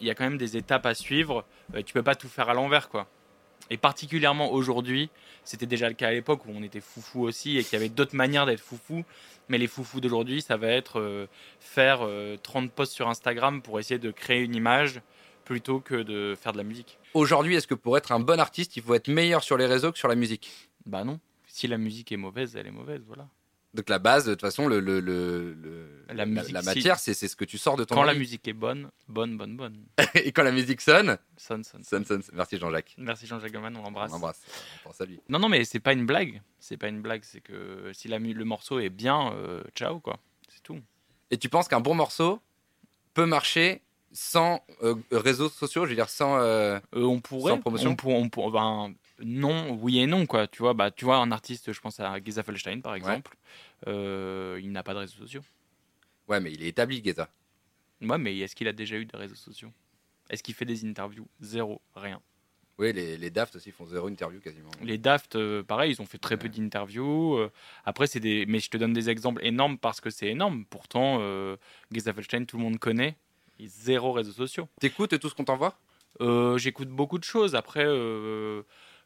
[0.00, 2.48] il y a quand même des étapes à suivre euh, tu peux pas tout faire
[2.48, 3.06] à l'envers quoi.
[3.70, 5.10] Et particulièrement aujourd'hui
[5.44, 7.88] c'était déjà le cas à l'époque où on était foufou aussi et qu'il y avait
[7.88, 9.04] d'autres manières d'être foufou
[9.48, 11.26] mais les foufous d'aujourd'hui ça va être euh,
[11.60, 15.00] faire euh, 30 posts sur Instagram pour essayer de créer une image
[15.44, 16.98] plutôt que de faire de la musique.
[17.14, 19.90] Aujourd'hui, est-ce que pour être un bon artiste, il faut être meilleur sur les réseaux
[19.90, 20.70] que sur la musique?
[20.86, 23.28] Bah non si la musique est mauvaise elle est mauvaise voilà
[23.74, 27.44] Donc la base, de toute façon, le, le- La musique, matière, c'est c'est ce que
[27.46, 29.76] tu sors de ton quand la musique est bonne bonne bonne bonne
[30.14, 32.22] Et quand la musique sonne, sonne sonne sonne, sonne.
[32.34, 32.94] Merci Jean-Jacques.
[32.98, 34.12] Merci Jean-Jacques Goldman, on l'embrasse.
[34.12, 34.42] On embrasse.
[34.84, 35.20] On pense à lui.
[35.30, 36.42] Non, non, mais c'est pas une blague.
[36.58, 37.22] C'est pas une blague.
[37.24, 40.18] C'est que si la, le morceau est bien, euh, ciao, quoi.
[40.48, 40.80] C'est tout.
[41.30, 42.40] Et tu penses qu'un bon morceau
[43.14, 43.80] peut marcher
[44.12, 46.36] sans euh, réseaux sociaux, je veux dire sans.
[46.38, 47.52] euh, Euh, on pourrait.
[47.52, 48.92] Sans promotion on pour- on pour- ben,
[49.24, 50.46] non, oui et non, quoi.
[50.46, 53.36] Tu vois, bah, tu vois, un artiste, je pense à Geza Felstein, par exemple,
[53.86, 55.42] euh, il n'a pas de réseaux sociaux.
[56.28, 57.28] Ouais, mais il est établi, Geza.
[58.00, 59.72] Ouais, mais est-ce qu'il a déjà eu des réseaux sociaux?
[60.30, 61.26] Est-ce qu'il fait des interviews?
[61.40, 62.20] Zéro, rien.
[62.78, 64.70] Oui, les, les Daft aussi font zéro interview quasiment.
[64.82, 67.36] Les Daft, euh, pareil, ils ont fait très peu d'interviews.
[67.36, 67.52] euh,
[67.84, 70.64] après, c'est des, mais je te donne des exemples énormes parce que c'est énorme.
[70.64, 71.56] Pourtant, euh,
[71.92, 73.16] Geza Felstein, tout le monde connaît.
[73.60, 74.68] Zéro réseaux sociaux.
[74.80, 75.78] T'écoutes tout ce qu'on t'envoie?
[76.56, 77.54] J'écoute beaucoup de choses.
[77.54, 77.84] Après,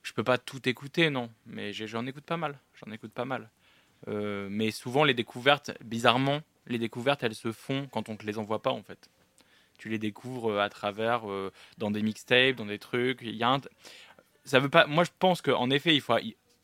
[0.07, 1.31] je peux pas tout écouter, non.
[1.47, 2.61] Mais j'en écoute pas mal.
[2.75, 3.51] J'en écoute pas mal.
[4.07, 8.39] Euh, mais souvent, les découvertes, bizarrement, les découvertes, elles se font quand on te les
[8.39, 9.11] envoie pas, en fait.
[9.79, 13.19] Tu les découvres euh, à travers, euh, dans des mixtapes, dans des trucs.
[13.21, 13.61] Il y a un...
[14.45, 14.87] Ça veut pas...
[14.87, 16.15] Moi, je pense qu'en effet, il faut...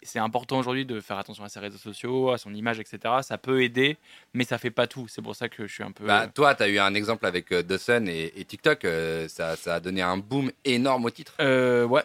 [0.05, 2.98] C'est important aujourd'hui de faire attention à ses réseaux sociaux, à son image, etc.
[3.22, 3.98] Ça peut aider,
[4.35, 5.07] mais ça fait pas tout.
[5.09, 6.07] C'est pour ça que je suis un peu.
[6.07, 8.87] Bah, toi, t'as eu un exemple avec euh, The Sun et, et TikTok.
[9.28, 11.35] ça, ça a donné un boom énorme au titre.
[11.40, 12.02] Euh, ouais,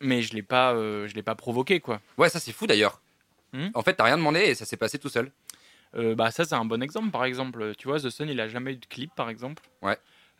[0.00, 2.00] mais je l'ai pas, euh, je l'ai pas provoqué, quoi.
[2.16, 3.00] Ouais, ça c'est fou d'ailleurs.
[3.52, 5.32] Hmm En fait, t'as rien demandé et ça s'est passé tout seul.
[5.96, 8.46] Euh, bah ça c'est un bon exemple par exemple tu vois The Sun il a
[8.46, 9.96] jamais eu de clip par exemple Ouais.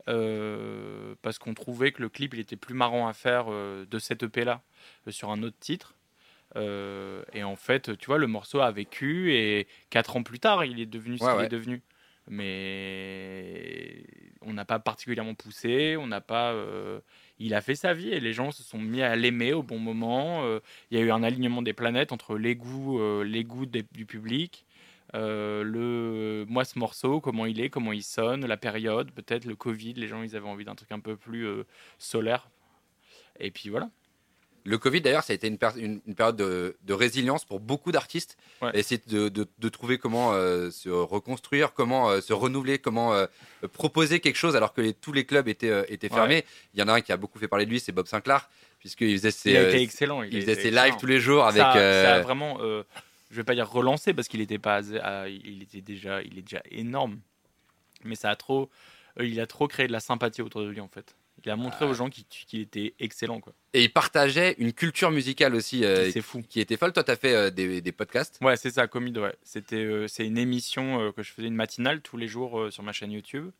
[0.06, 4.24] Euh, parce qu'on trouvait que le clip il était plus marrant à faire de cette
[4.24, 4.60] EP là
[5.08, 5.94] sur un autre titre
[6.54, 10.80] et en fait tu vois le morceau a vécu et quatre ans plus tard il
[10.80, 11.46] est devenu ce Ouais, qu'il ouais.
[11.46, 11.82] est devenu
[12.30, 14.02] mais
[14.42, 16.52] on n'a pas particulièrement poussé, on n'a pas.
[17.38, 19.78] Il a fait sa vie et les gens se sont mis à l'aimer au bon
[19.78, 20.44] moment.
[20.44, 23.66] euh, il y a eu un alignement des planètes entre les goûts, euh, les goûts
[23.66, 24.64] du public.
[25.14, 29.56] euh, le moi ce morceau comment il est comment il sonne la période peut-être le
[29.56, 31.46] covid les gens ils avaient envie d'un truc un peu plus
[31.98, 32.50] solaire
[33.40, 33.90] et puis voilà
[34.68, 37.58] Le Covid, d'ailleurs, ça a été une, per- une- une période de, de résilience pour
[37.60, 38.36] beaucoup d'artistes.
[38.62, 38.70] Ouais.
[38.74, 43.26] Essayer de, de- de trouver comment euh, se reconstruire, comment euh, se renouveler, comment euh,
[43.72, 46.44] proposer quelque chose alors que les- tous les clubs étaient, étaient fermés.
[46.74, 48.48] Il y en a un qui a beaucoup fait parler de lui, c'est Bob Sinclair,
[48.78, 50.84] puisqu'il faisait ses, il a été excellent il faisait été ses excellent.
[50.84, 51.62] lives tous les jours avec.
[51.62, 55.80] ça, ça a vraiment, je vais pas dire relancé parce qu'il était pas, il était
[55.80, 57.18] déjà, il est déjà énorme,
[58.04, 58.70] mais ça a trop,
[59.20, 61.14] il a trop créé de la sympathie autour de lui en fait.
[61.44, 61.88] Il a montré Ah.
[61.88, 63.52] aux gens qu'il était excellent quoi.
[63.74, 66.42] Et il partageait une culture musicale aussi euh, c'est fou.
[66.48, 66.92] qui était folle.
[66.92, 68.38] Toi, tu as fait euh, des, des podcasts.
[68.40, 69.34] Ouais, c'est ça, Comide, ouais.
[69.42, 72.82] C'était, euh, c'est une émission euh, que je faisais une matinale tous les jours sur
[72.82, 73.50] ma chaîne YouTube.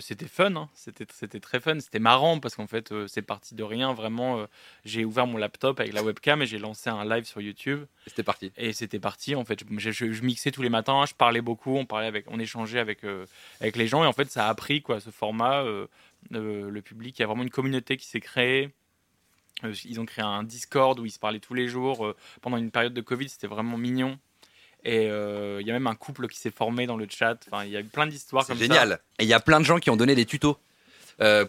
[0.00, 0.68] C'était fun, hein.
[0.74, 4.46] c'était, c'était très fun, c'était marrant parce qu'en fait c'est parti de rien, vraiment.
[4.84, 7.84] j'ai ouvert mon laptop avec la webcam et j'ai lancé un live sur YouTube.
[8.06, 8.52] C'était parti.
[8.56, 9.64] Et c'était parti en fait.
[9.78, 12.78] Je, je- je mixais tous les matins, je parlais beaucoup, on parlait avec, on échangeait
[12.78, 13.00] avec
[13.60, 15.64] avec les gens et en fait ça a pris quoi ce format.
[16.32, 18.70] Euh, le public, il y a vraiment une communauté qui s'est créée.
[19.64, 22.56] Euh, ils ont créé un Discord où ils se parlaient tous les jours euh, pendant
[22.56, 23.28] une période de Covid.
[23.28, 24.18] C'était vraiment mignon.
[24.86, 27.38] Et il y a même un couple qui s'est formé dans le chat.
[27.50, 29.00] Enfin, il y a eu plein d'histoires C'est comme génial.
[29.18, 30.58] Et il y a plein de gens qui ont donné des tutos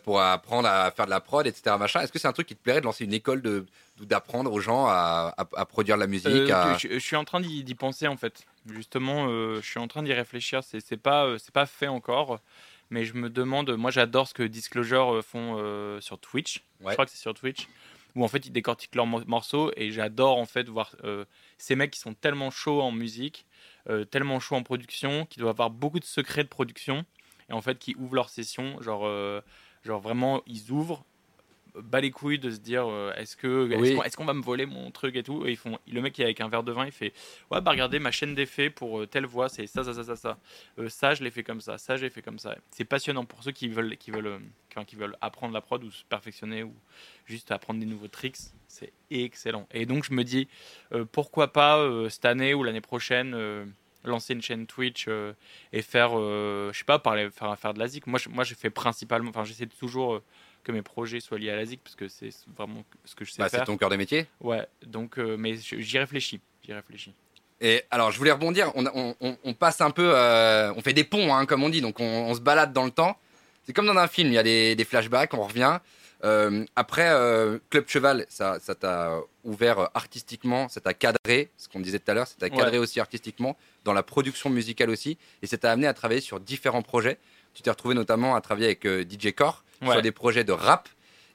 [0.03, 1.75] pour apprendre à faire de la prod, etc.
[1.77, 1.99] Machin.
[1.99, 3.65] Est-ce que c'est un truc qui te plairait de lancer une école de
[3.99, 6.53] d'apprendre aux gens à, à- à produire de la musique ça.
[6.75, 8.45] À- je, je suis en train d'y penser en fait.
[8.69, 10.63] Justement, je suis en train d'y réfléchir.
[10.63, 12.39] C'est c'est pas c'est pas fait encore.
[12.89, 16.63] Mais je me demande, moi j'adore ce que Disclosure euh, font euh, sur Twitch.
[16.81, 16.89] Ouais.
[16.89, 17.67] Je crois que c'est sur Twitch.
[18.15, 21.25] Où en fait ils décortiquent leurs mor- morceaux et j'adore en fait voir euh,
[21.57, 23.45] ces mecs qui sont tellement chauds en musique,
[23.89, 27.05] euh, tellement chauds en production, qui doivent avoir beaucoup de secrets de production
[27.49, 28.81] et en fait qui ouvrent leurs sessions.
[28.81, 29.05] Genre,
[29.83, 31.03] genre vraiment ils ouvrent,
[31.81, 34.11] bas les couilles de se dire euh, est-ce que est-ce Oui.
[34.15, 35.45] qu'on va me voler mon truc et tout.
[35.45, 37.13] Et ils font le mec qui est avec un verre de vin il fait
[37.51, 40.15] ouais bah regardez ma chaîne d'effets pour euh, telle voix c'est ça ça ça ça
[40.15, 40.37] ça.
[40.79, 42.55] Euh, ça je l'ai fait comme ça ça j'ai fait comme ça.
[42.71, 45.91] C'est passionnant pour ceux qui veulent qui veulent euh, qui veulent apprendre la prod ou
[45.91, 46.73] se perfectionner ou
[47.25, 49.67] juste apprendre des nouveaux tricks c'est excellent.
[49.71, 50.47] Et donc je me dis
[51.11, 53.33] pourquoi pas cette année ou l'année prochaine
[54.05, 55.33] lancer une chaîne Twitch euh,
[55.73, 58.07] et faire euh, je sais pas parler faire, faire de la zik.
[58.07, 60.23] Moi je, moi j'ai fait principalement enfin j'essaie toujours euh,
[60.65, 63.31] que mes projets soient liés à la zik parce que c'est vraiment ce que je
[63.31, 64.27] sais Bah, c'est faire ton cœur de métier.
[64.41, 67.13] ouais donc euh, mais j'y réfléchis j'y réfléchis
[67.61, 68.71] Et alors, je voulais rebondir.
[68.75, 71.69] On, on- on- on passe un peu, euh, on fait des ponts, hein, comme on
[71.69, 71.79] dit.
[71.79, 73.17] Donc, on, se balade dans le temps.
[73.65, 74.27] C'est comme dans un film.
[74.27, 75.33] Il y a des, des flashbacks.
[75.33, 75.79] On revient.
[76.25, 81.49] Euh, après, euh, Club Cheval, ça, ça t'a ouvert artistiquement, ça t'a cadré.
[81.57, 82.57] Ce qu'on disait tout à l'heure, ça t'a Ouais.
[82.57, 85.17] cadré aussi artistiquement dans la production musicale aussi.
[85.41, 87.17] Et ça t'a amené à travailler sur différents projets.
[87.53, 89.93] Tu t'es retrouvé notamment à travailler avec DJ Core Ouais.
[89.93, 90.89] sur des projets de rap.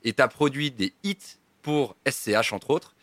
[0.05, 1.17] Et t'as produit des hits
[1.63, 2.95] pour SCH entre autres.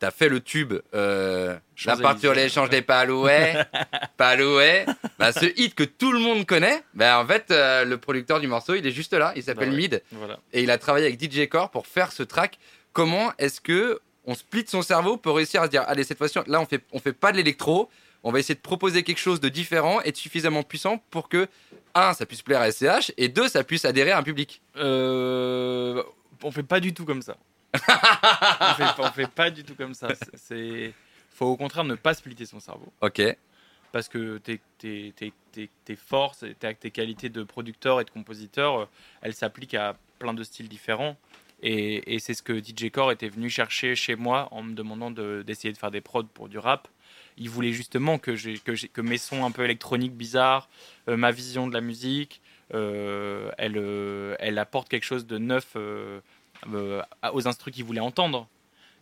[0.00, 3.54] T'as fait le tube euh, La peinture l'échange des palouets,
[4.16, 4.86] palouets.
[5.18, 8.46] Bah, ce hit que tout le monde connaît, bah, en fait, euh, le producteur du
[8.46, 9.34] morceau, il est juste là.
[9.36, 9.80] Il s'appelle Bah ouais.
[9.82, 12.58] Mid voilà et il a travaillé avec DJ Core pour faire ce track.
[12.94, 16.38] Comment est-ce que on split son cerveau pour réussir à se dire, allez, cette fois-ci,
[16.46, 17.90] là, on fait, on fait pas de l'électro.
[18.22, 21.46] On va essayer de proposer quelque chose de différent et de suffisamment puissant pour que,
[21.94, 24.60] un, ça puisse plaire à SCH et deux, ça puisse adhérer à un public.
[24.76, 26.02] Euh,
[26.42, 27.36] on fait pas du tout comme ça.
[27.74, 30.08] on, fait, on fait pas du tout comme ça.
[30.34, 30.92] C'est-
[31.30, 33.22] faut au contraire ne pas splitter son cerveau, Ok.
[33.92, 38.80] parce que tes, tes, tes, tes, tes forces, tes, qualités de producteur et de compositeur,
[38.80, 38.84] euh,
[39.22, 41.16] elles s'appliquent à plein de styles différents.
[41.62, 45.10] Et, et c'est ce que DJ Core était venu chercher chez moi en me demandant
[45.10, 46.88] de- d'essayer de faire des prods pour du rap.
[47.36, 50.68] Il voulait justement que, mes sons un peu électroniques bizarres,
[51.08, 52.40] euh, ma vision de la musique,
[52.74, 55.76] euh, elle, euh, elle apporte quelque chose de neuf
[57.32, 58.48] aux instrus qu'il voulait entendre.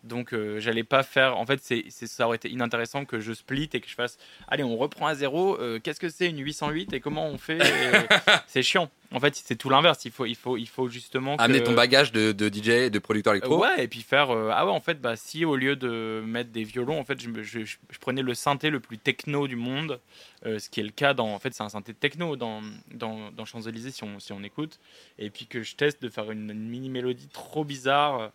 [0.08, 1.36] Donc euh, j'allais pas faire.
[1.36, 4.18] En fait, c'est, ça aurait été inintéressant que je split et que je fasse.
[4.48, 5.58] Allez, on reprend à zéro.
[5.60, 7.60] euh, qu'est-ce que c'est une 808 et comment on fait Et
[8.48, 8.90] C'est chiant.
[9.10, 10.04] En fait, c'est tout l'inverse.
[10.04, 12.90] Il faut, il faut, il faut justement que- Amener ton bagage de, de DJ et
[12.90, 13.58] de producteur euh, électro.
[13.62, 14.30] Ouais, et puis faire.
[14.30, 17.18] euh, ah ouais, en fait, bah, si au lieu de mettre des violons, en fait,
[17.18, 19.98] je, me- je- je- je prenais le synthé le plus techno du monde,
[20.44, 21.32] euh, ce qui est le cas dans.
[21.32, 22.60] En fait, c'est un synthé techno dans,
[22.92, 24.78] dans, dans Champs-Élysées, si on, si on écoute.
[25.18, 28.30] Et puis que je teste de faire une, une mini-mélodie trop bizarre,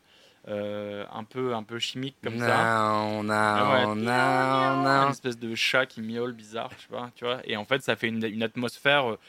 [0.48, 2.46] euh, un, peu, un peu chimique comme ça.
[2.46, 3.96] Non, non, Ah ouais.
[3.96, 5.10] non, Une non.
[5.12, 7.40] espèce de chat qui miaule bizarre, je sais pas, tu vois.
[7.46, 9.20] Et en fait, ça fait une, une atmosphère euh,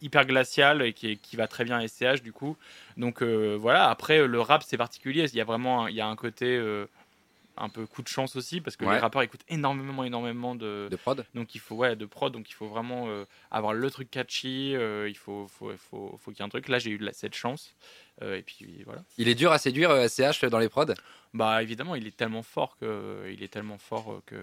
[0.00, 2.56] hyper glaciale et qui, qui va très bien à SCH du coup.
[2.96, 5.24] Donc euh, voilà, après, le rap, c'est particulier.
[5.32, 6.56] Il y a vraiment un, il y a un côté.
[6.56, 6.86] euh,
[7.56, 8.94] un peu coup de chance aussi parce que Ouais.
[8.94, 12.48] les rappeurs écoutent énormément, énormément de, De prod donc il faut ouais de prod, donc
[12.48, 14.74] il faut vraiment euh, avoir le truc catchy.
[14.74, 16.68] euh, il faut faut faut, faut qu'il y ait un truc.
[16.68, 17.74] Là j'ai eu cette chance
[18.22, 19.02] et puis voilà.
[19.18, 20.86] Il est dur à séduire euh, SCH dans les prods?
[21.32, 24.36] Bah évidemment il est tellement fort que il est tellement fort euh, que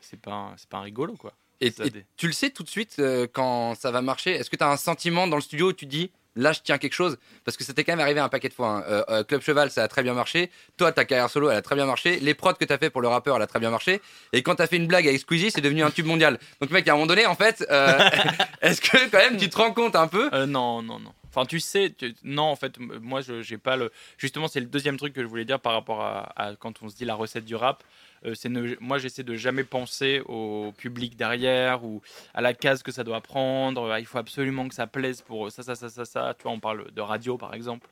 [0.00, 1.32] c'est pas un- c'est pas un rigolo quoi.
[1.60, 1.72] Et,
[2.16, 4.30] tu le sais tout de suite euh, quand ça va marcher?
[4.32, 6.78] Est-ce que tu as un sentiment dans le studio où tu dis là je tiens
[6.78, 7.18] quelque chose?
[7.44, 8.68] Parce que ça t'est quand même arrivé un paquet de fois.
[8.76, 8.84] hein.
[8.88, 10.50] Euh, euh, Club Cheval ça a très bien marché.
[10.76, 12.20] Toi ta carrière solo elle a très bien marché.
[12.20, 14.00] Les prods que tu as fait pour le rappeur elle a très bien marché.
[14.32, 16.38] Et quand tu as fait une blague avec Squeezie c'est devenu un tube mondial.
[16.60, 17.98] Donc mec à un moment donné en fait euh,
[18.62, 20.30] est-ce que quand même tu te rends compte un peu?
[20.32, 21.12] Euh, non, non, non.
[21.38, 23.92] Enfin, tu sais, non, en fait, moi, je j'ai pas le.
[24.16, 26.96] Justement, c'est le deuxième truc que je voulais dire par rapport à, quand on se
[26.96, 27.84] dit la recette du rap.
[28.26, 28.48] Euh, c'est
[28.80, 32.02] moi, j'essaie de jamais penser au public derrière ou
[32.34, 33.88] à la case que ça doit prendre.
[33.92, 36.34] Ah, il faut absolument que ça plaise pour ça, ça, ça, ça, ça.
[36.36, 37.88] Tu vois, on parle de radio, par exemple.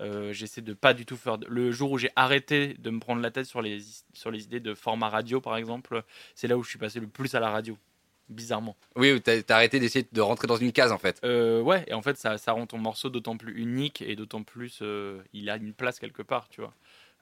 [0.00, 1.36] Euh, j'essaie de pas du tout faire.
[1.46, 3.80] Le jour où j'ai arrêté de me prendre la tête sur les,
[4.14, 6.02] sur les idées de format radio, par exemple,
[6.34, 7.76] c'est là où je suis passé le plus à la radio.
[8.28, 8.76] Bizarrement.
[8.96, 11.18] Oui, t'as as arrêté d'essayer de rentrer dans une case en fait.
[11.24, 14.42] Euh, ouais, et en fait, ça, ça rend ton morceau d'autant plus unique et d'autant
[14.42, 14.80] plus.
[14.82, 16.74] euh, il a une place quelque part, tu vois.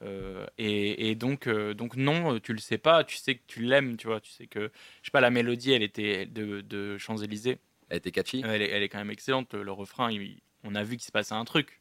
[0.03, 3.97] Euh, et, et donc, donc, non, tu le sais pas, tu sais que tu l'aimes,
[3.97, 4.21] tu vois.
[4.21, 4.71] Tu sais que,
[5.03, 7.59] je sais pas, la mélodie, elle était de, de Champs-Élysées.
[7.89, 8.43] Elle était catchy.
[8.45, 9.55] Elle est, elle est quand même excellente.
[9.55, 11.81] Le refrain, il- on a vu qu'il se passait un truc.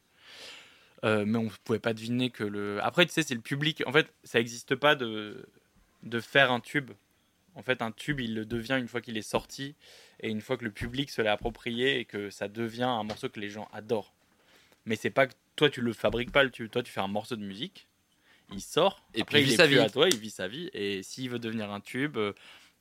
[1.03, 2.79] Mais on pouvait pas deviner que le.
[2.83, 3.83] Après, tu sais, c'est le public.
[3.85, 5.45] En fait, ça n'existe pas de,
[6.03, 6.91] de faire un tube.
[7.55, 9.75] En fait, un tube, il le devient une fois qu'il est sorti
[10.19, 13.29] et une fois que le public se l'a approprié et que ça devient un morceau
[13.29, 14.13] que les gens adorent.
[14.85, 16.69] Mais c'est pas que toi, tu le fabriques pas le tube.
[16.69, 17.87] Toi, tu fais un morceau de musique,
[18.51, 19.79] il sort, Et après, puis il vit sa vie.
[19.79, 20.69] à toi, il vit sa vie.
[20.73, 22.33] Et s'il veut devenir un tube, euh,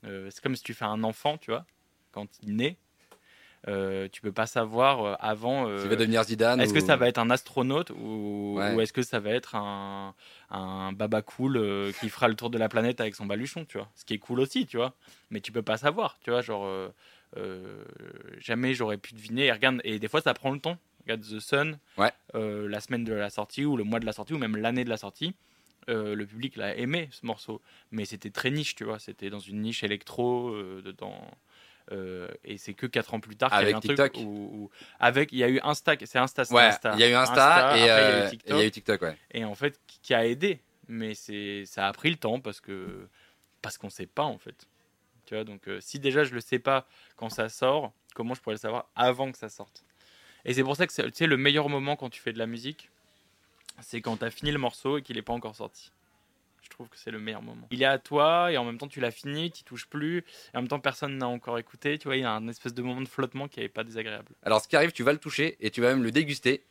[0.04, 1.64] euh, c'est comme si tu fais un enfant, tu vois,
[2.12, 2.76] quand il naît.
[3.66, 5.66] Euh, tu peux pas savoir euh, avant.
[5.68, 8.74] euh, Tu veux devenir Zidane est-ce ou- que ça va être un astronaute ou, Ouais.
[8.74, 10.14] ou est-ce que ça va être un,
[10.50, 13.78] un baba cool euh, qui fera le tour de la planète avec son baluchon, tu
[13.78, 13.88] vois?
[13.94, 14.94] Ce qui est cool aussi, tu vois?
[15.30, 16.42] Mais tu peux pas savoir, tu vois.
[16.42, 16.68] Genre,
[18.38, 19.46] jamais j'aurais pu deviner.
[19.46, 20.78] Et regarde, et des fois ça prend le temps.
[21.04, 22.12] Regarde The Sun, Ouais.
[22.34, 24.90] la semaine de la sortie ou le mois de la sortie ou même l'année de
[24.90, 25.34] la sortie.
[25.90, 28.98] euh, le public l'a aimé ce morceau, mais c'était très niche, tu vois?
[28.98, 31.14] C'était dans une niche électro, euh, dedans.
[31.92, 34.12] Euh, et c'est que 4 ans plus tard qu'il y a eu un TikTok.
[34.14, 36.94] truc où, où- avec il y a eu Insta c'est Insta c'est Ouais, Insta.
[36.94, 38.56] il y a eu Insta, et après, euh, il y a eu et il TikTok,
[38.58, 39.18] y a eu TikTok, ouais.
[39.32, 43.06] et en fait qui- a aidé mais c'est ça a pris le temps parce que
[43.60, 44.66] parce qu'on sait pas en fait
[45.26, 48.40] tu vois donc euh, si déjà je le sais pas quand ça sort comment je
[48.40, 49.84] pourrais le savoir avant que ça sorte?
[50.46, 52.88] Et c'est pour ça que c'est- le meilleur moment quand tu fais de la musique
[53.80, 55.90] c'est quand tu as fini le morceau et qu'il n'est pas encore sorti
[56.64, 57.66] je trouve que c'est le meilleur moment.
[57.70, 60.56] Il est à toi et en même temps tu l'as fini, tu touches plus, et
[60.56, 61.98] en même temps personne n'a encore écouté.
[61.98, 64.28] Tu vois, il y a un espèce de moment de flottement qui est pas désagréable.
[64.42, 66.62] Alors, ce qui arrive, tu vas le toucher et tu vas même le déguster.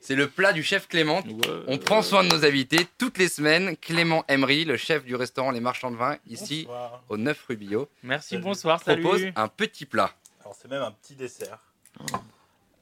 [0.00, 1.20] C'est le plat du chef Clément.
[1.22, 1.62] Ouais.
[1.68, 3.76] On prend soin de nos invités toutes les semaines.
[3.76, 7.04] Clément Emery, le chef du restaurant Les Marchands de Vin, ici Bonsoir.
[7.08, 8.42] au 9 rue Billot, Merci, Salut.
[8.42, 9.32] bonsoir, propose salut.
[9.36, 10.12] un petit plat.
[10.40, 11.58] Alors c'est même un petit dessert.
[12.00, 12.04] Oh.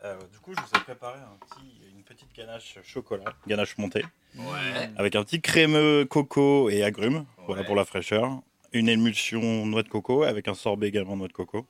[0.04, 4.04] Euh, du coup, je vous ai préparé un petit, petite ganache chocolat, ganache montée,
[4.36, 4.90] Ouais.
[4.96, 8.40] avec un petit crémeux coco et agrumes, voilà pour la fraîcheur.
[8.72, 11.66] Une émulsion noix de coco avec un sorbet également noix de coco.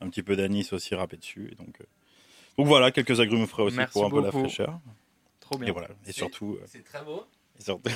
[0.00, 1.48] Un petit peu d'anis aussi râpé dessus.
[1.52, 1.84] Et donc, euh,
[2.58, 4.78] donc voilà, quelques agrumes frais aussi Merci pour un peu la fraîcheur.
[5.40, 5.68] Trop bien.
[5.68, 5.88] Et voilà.
[6.06, 7.24] Et surtout, euh, C'est très beau.
[7.58, 7.90] et surtout,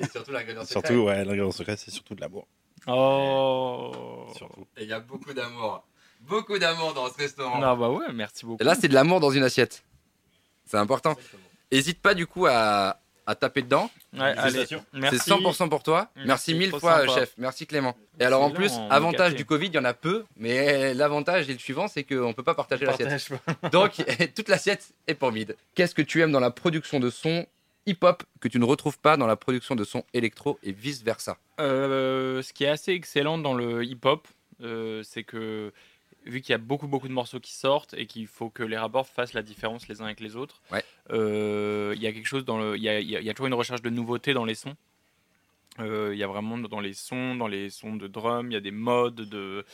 [0.00, 0.72] Et surtout l'ingrédient secret.
[0.88, 2.46] surtout ouais, l'ingrédient secret, c'est surtout de l'amour.
[2.86, 4.26] Oh.
[4.36, 4.66] Surtout.
[4.76, 5.82] Et il y a beaucoup d'amour.
[6.20, 7.60] Beaucoup d'amour dans ce restaurant.
[7.62, 8.62] Ah bah ouais, merci beaucoup.
[8.62, 9.82] Et là, c'est de l'amour dans une assiette.
[10.66, 11.16] C'est important.
[11.70, 13.90] Hésite pas du coup à, à taper dedans.
[14.12, 14.34] Ouais.
[14.54, 14.76] C'est
[15.30, 16.08] 100% pour toi.
[16.16, 17.14] Merci, Merci, mille fois, sympa.
[17.14, 17.32] chef.
[17.38, 17.96] Merci Clément.
[18.20, 21.52] Et alors en plus, avantage du Covid, il y en a peu, mais l'avantage et
[21.52, 23.28] le suivant, c'est qu'on peut pas partager l'assiette.
[23.72, 23.92] Donc
[24.34, 25.56] toute l'assiette est pour vide.
[25.74, 27.46] Qu'est-ce que tu aimes dans la production de son
[27.86, 31.38] hip-hop que tu ne retrouves pas dans la production de son électro et vice versa
[31.58, 34.28] Euh, ce qui est assez excellent dans le hip-hop,
[34.62, 35.72] euh, c'est que
[36.24, 38.76] vu qu'il y a beaucoup beaucoup de morceaux qui sortent et qu'il faut que les
[38.78, 40.84] rapports fassent la différence les uns avec les autres, Ouais.
[41.10, 43.54] euh, il y a quelque chose dans le, il y a, y y toujours une
[43.54, 44.76] recherche de nouveauté dans les sons.
[45.80, 48.56] Euh, Il y a vraiment dans les sons, dans les sons de drum, il y
[48.56, 49.64] a des modes de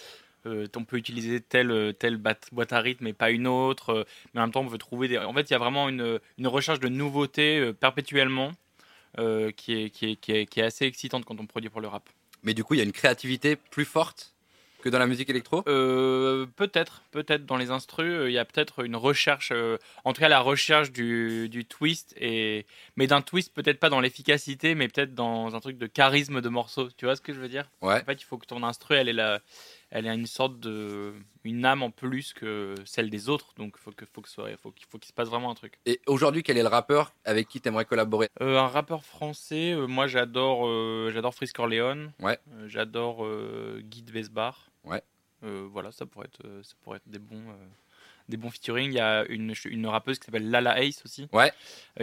[0.46, 4.44] euh, on peut utiliser telle, telle boîte à rythme et pas une autre, mais en
[4.44, 5.18] même temps on veut trouver des...
[5.18, 8.52] En fait il y a vraiment une, une recherche de nouveauté perpétuellement
[9.16, 11.88] qui, est, qui, est, qui, est, qui est assez excitante quand on produit pour le
[11.88, 12.08] rap.
[12.44, 14.32] Mais du coup, il y a une créativité plus forte
[14.82, 15.62] que dans la musique électro?
[15.66, 20.12] Euh, peut-être, peut-être dans les instrus, euh, il y a peut-être une recherche, euh, en
[20.12, 24.74] tout cas la recherche du, du twist, et, mais d'un twist peut-être pas dans l'efficacité,
[24.74, 26.88] mais peut-être dans un truc de charisme de morceau.
[26.96, 27.70] Tu vois ce que je veux dire?
[27.82, 28.00] Ouais.
[28.00, 29.40] En fait, il faut que ton instru, elle ait la,
[29.90, 31.14] elle a une sorte de
[31.44, 33.54] une âme en plus que celle des autres.
[33.56, 35.78] Donc faut que faut que soit, faut qu'il faut qu'il se passe vraiment un truc.
[35.86, 38.28] Et aujourd'hui, quel est le rappeur avec qui tu aimerais collaborer?
[38.40, 42.12] Euh, un rappeur français, euh, moi j'adore euh, j'adore Frisk Corleone.
[42.20, 42.38] Ouais.
[42.66, 43.26] J'adore
[43.80, 44.67] Guy de Vesbar.
[44.84, 45.02] Ouais.
[45.44, 47.66] Euh, voilà, ça pourrait être euh, ça pourrait être des bons euh,
[48.28, 48.90] des bons featuring.
[48.90, 51.28] Il y a une, une rappeuse qui s'appelle Lala Ace aussi.
[51.32, 51.52] Ouais.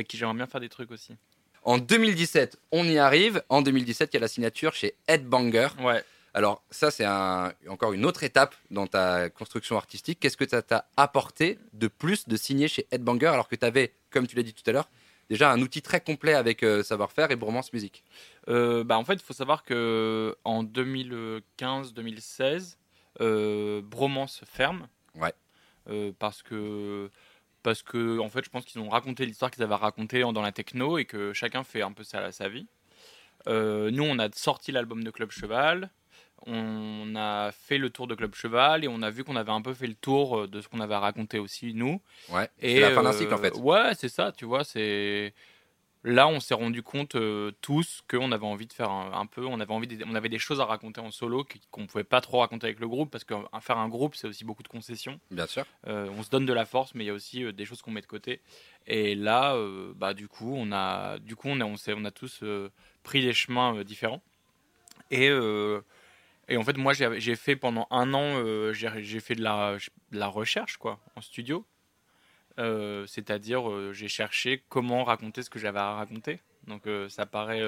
[0.08, 1.16] Qui j'aimerais bien faire des trucs aussi.
[1.64, 3.44] En 2017, on y arrive.
[3.50, 5.70] En 2017, il y a la signature chez Headbanger.
[5.80, 6.04] Ouais.
[6.34, 10.20] Alors ça, c'est un- encore une autre étape dans ta construction artistique.
[10.20, 13.94] Qu'est-ce que ça t'a apporté de plus de signer chez Headbanger alors que tu avais,
[14.12, 14.90] comme tu l'as dit tout à l'heure,
[15.30, 18.04] déjà un outil très complet avec euh, savoir-faire et Bromance Musique
[18.48, 22.78] Euh, bah, en fait, il faut savoir que en 2015-2016,
[23.22, 24.88] euh, Bromance ferme.
[25.16, 25.34] Ouais.
[25.90, 27.10] Euh, parce que
[27.64, 30.52] parce que en fait, je pense qu'ils ont raconté l'histoire qu'ils avaient racontée dans la
[30.52, 32.68] techno et que chacun fait un peu sa, sa vie.
[33.48, 35.90] Euh, nous, on a sorti l'album de Club Cheval.
[36.48, 39.62] On a fait le tour de Club Cheval et on a vu qu'on avait un
[39.62, 42.00] peu fait le tour euh, de ce qu'on avait raconté aussi nous.
[42.30, 42.48] Ouais.
[42.60, 43.56] C'est la fin d'un euh, cycle en fait.
[43.58, 45.34] Ouais, c'est ça, tu vois, c'est
[46.04, 49.44] là on s'est rendu compte euh, tous qu'on avait envie de faire un, un peu,
[49.44, 52.04] on avait envie, de- on avait des choses à raconter en solo qui- qu'on pouvait
[52.04, 54.68] pas trop raconter avec le groupe parce que faire un groupe c'est aussi beaucoup de
[54.68, 55.20] concessions.
[55.32, 55.66] Bien sûr.
[55.88, 57.82] Euh, on se donne de la force, mais il y a aussi euh, des choses
[57.82, 58.40] qu'on met de côté.
[58.86, 59.58] Et là,
[59.96, 62.44] bah du coup, on a, du coup, on a, on on a tous
[63.02, 64.22] pris des chemins différents.
[65.10, 65.28] Et
[66.48, 70.78] et en fait, moi, j'ai fait pendant un an, euh, j'ai fait de la, recherche
[70.78, 71.66] quoi, en studio.
[72.60, 76.40] Euh, C'est-à-dire, euh, j'ai cherché comment raconter ce que j'avais à raconter.
[76.68, 77.62] Donc, ça paraît,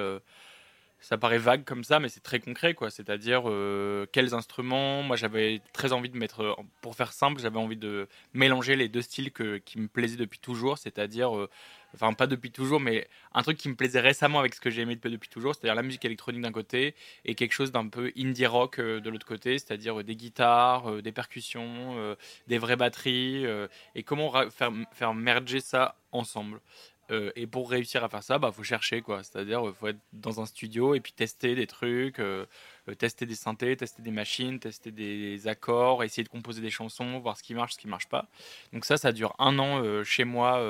[1.00, 2.90] ça paraît vague comme ça, mais c'est très concret, quoi.
[2.90, 5.02] C'est-à-dire, euh, quels instruments?
[5.02, 9.02] Moi, j'avais très envie de mettre, pour faire simple, j'avais envie de mélanger les deux
[9.02, 11.48] styles qui me plaisaient depuis toujours, c'est-à-dire, euh,
[11.94, 14.82] enfin, pas depuis toujours, mais un truc qui me plaisait récemment avec ce que j'ai
[14.82, 18.46] aimé depuis toujours, c'est-à-dire la musique électronique d'un côté et quelque chose d'un peu indie
[18.46, 22.16] rock euh, de l'autre côté, c'est-à-dire des guitares, des percussions,
[22.48, 23.44] des vraies batteries,
[23.94, 26.60] et comment faire, faire merger ça ensemble.
[27.10, 29.22] Euh, et pour réussir à faire ça, bah faut chercher quoi.
[29.22, 32.44] C'est-à-dire, euh, faut être dans un studio et puis tester des trucs, euh,
[32.98, 37.36] tester des synthés, tester des machines, tester des accords, essayer de composer des chansons, voir
[37.36, 38.26] ce qui marche, ce qui marche pas.
[38.72, 40.62] Donc ça, ça dure un an chez moi.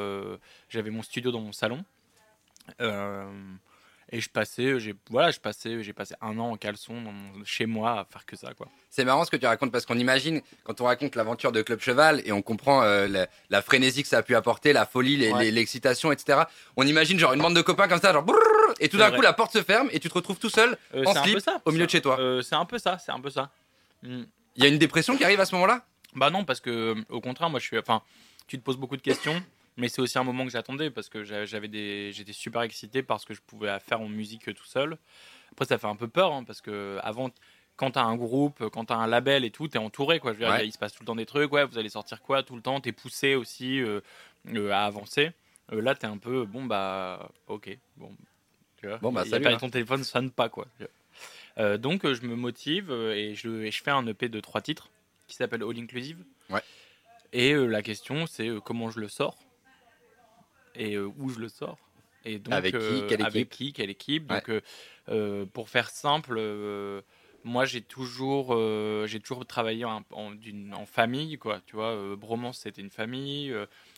[0.69, 1.85] J'avais mon studio dans mon salon.
[4.13, 7.13] Euh, et je passais, j'ai voilà, je passais, j'ai passé un an en caleçon dans
[7.13, 8.69] mon- chez moi à faire que ça quoi.
[8.91, 11.81] C'est marrant ce que tu racontes parce qu'on imagine quand on raconte l'aventure de Club
[11.81, 15.17] Cheval et on comprend euh, la, la frénésie que ça a pu apporter, la folie,
[15.17, 15.51] les- Ouais.
[15.51, 16.41] l'excitation, etc.
[16.77, 18.37] On imagine genre une bande de copains comme ça, genre brrr,
[18.81, 21.05] et tout d'un coup la porte se ferme et tu te retrouves tout seul Euh,
[21.05, 21.61] en slip ça.
[21.65, 22.19] au milieu de chez toi.
[22.19, 23.51] Euh, c'est un peu ça, c'est un peu ça.
[24.03, 24.23] Mm.
[24.57, 25.85] Il y a une dépression qui arrive à ce moment-là?
[26.15, 27.79] Bah non, parce que euh, au contraire, moi je suis.
[27.79, 28.03] Enfin,
[28.47, 29.41] tu te poses beaucoup de questions,
[29.79, 33.03] mais c'est aussi un moment que j'attendais parce que j'a- j'avais des, j'étais super excité
[33.03, 34.99] par ce que je pouvais faire en musique tout seul.
[35.53, 37.31] Après, ça fait un peu peur hein, parce que avant,
[37.77, 40.33] quand t'as un groupe, quand t'as un label et tout, t'es entouré quoi.
[40.35, 40.67] Je veux dire, Ouais.
[40.67, 41.51] il se passe tout le temps des trucs.
[41.53, 44.01] Ouais, vous allez sortir quoi tout le temps T'es poussé aussi euh,
[44.49, 45.31] euh, à avancer.
[45.73, 48.15] Euh, là, t'es un peu bon bah ok bon.
[48.79, 49.57] Tu vois, Bon, bah, salut, pas- hein.
[49.57, 50.67] ton téléphone sonne pas quoi.
[51.59, 54.89] Euh, donc je me motive et je, et je fais un EP de trois titres
[55.27, 56.19] qui s'appelle All Inclusive.
[56.51, 56.61] Ouais.
[57.33, 59.37] Et la question, c'est comment je le sors?
[60.75, 61.79] Et euh, où je le sors.
[62.25, 63.51] Et donc, Avec qui, euh, quelle Avec équipe?
[63.51, 64.27] qui, quelle équipe?
[64.27, 64.51] Donc,
[65.09, 66.41] euh, pour faire simple,
[67.45, 68.57] moi, j'ai toujours,
[69.07, 71.61] j'ai toujours travaillé en, en- d'une- en famille, quoi.
[71.67, 73.55] Tu vois, Bromance, c'était une famille.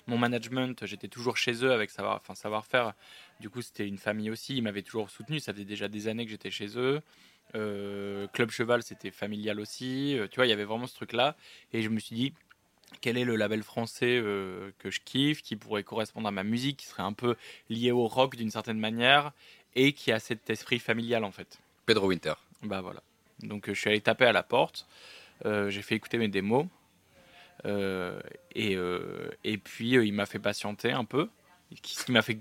[0.06, 2.92] mon management, j'étais toujours chez eux avec savoir, enfin, savoir-faire.
[3.40, 4.56] Du coup, c'était une famille aussi.
[4.56, 5.40] Ils m'avaient toujours soutenu.
[5.40, 7.00] Ça faisait déjà des années que j'étais chez eux.
[7.54, 10.16] Euh, Club Cheval, c'était familial aussi.
[10.16, 11.36] Euh, tu vois, il y avait vraiment ce truc-là.
[11.72, 12.34] Et je me suis dit,
[13.00, 16.78] quel est le label français euh, que je kiffe, qui pourrait correspondre à ma musique,
[16.78, 17.36] qui serait un peu
[17.68, 19.32] lié au rock d'une certaine manière,
[19.74, 21.58] et qui a cet esprit familial en fait.
[21.86, 22.34] Pedro Winter.
[22.62, 23.02] Bah voilà.
[23.42, 24.86] Donc euh, je suis allé taper à la porte,
[25.46, 26.66] euh, j'ai fait écouter mes démos,
[27.64, 28.20] euh,
[28.54, 28.76] et,
[29.44, 31.28] et puis il m'a fait patienter un peu,
[31.82, 32.38] ce qui m'a fait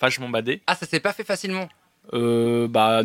[0.00, 0.60] vachement bader.
[0.66, 1.68] Ah, ça s'est pas fait facilement?
[2.12, 3.02] Bah,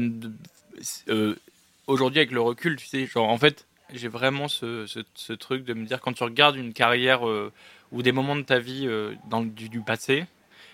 [1.88, 5.86] aujourd'hui, avec le recul, tu sais, genre, en fait, j'ai vraiment ce, truc de me
[5.86, 7.52] dire, quand tu regardes une carrière euh,
[7.92, 10.26] ou des moments de ta vie euh, dans, du passé,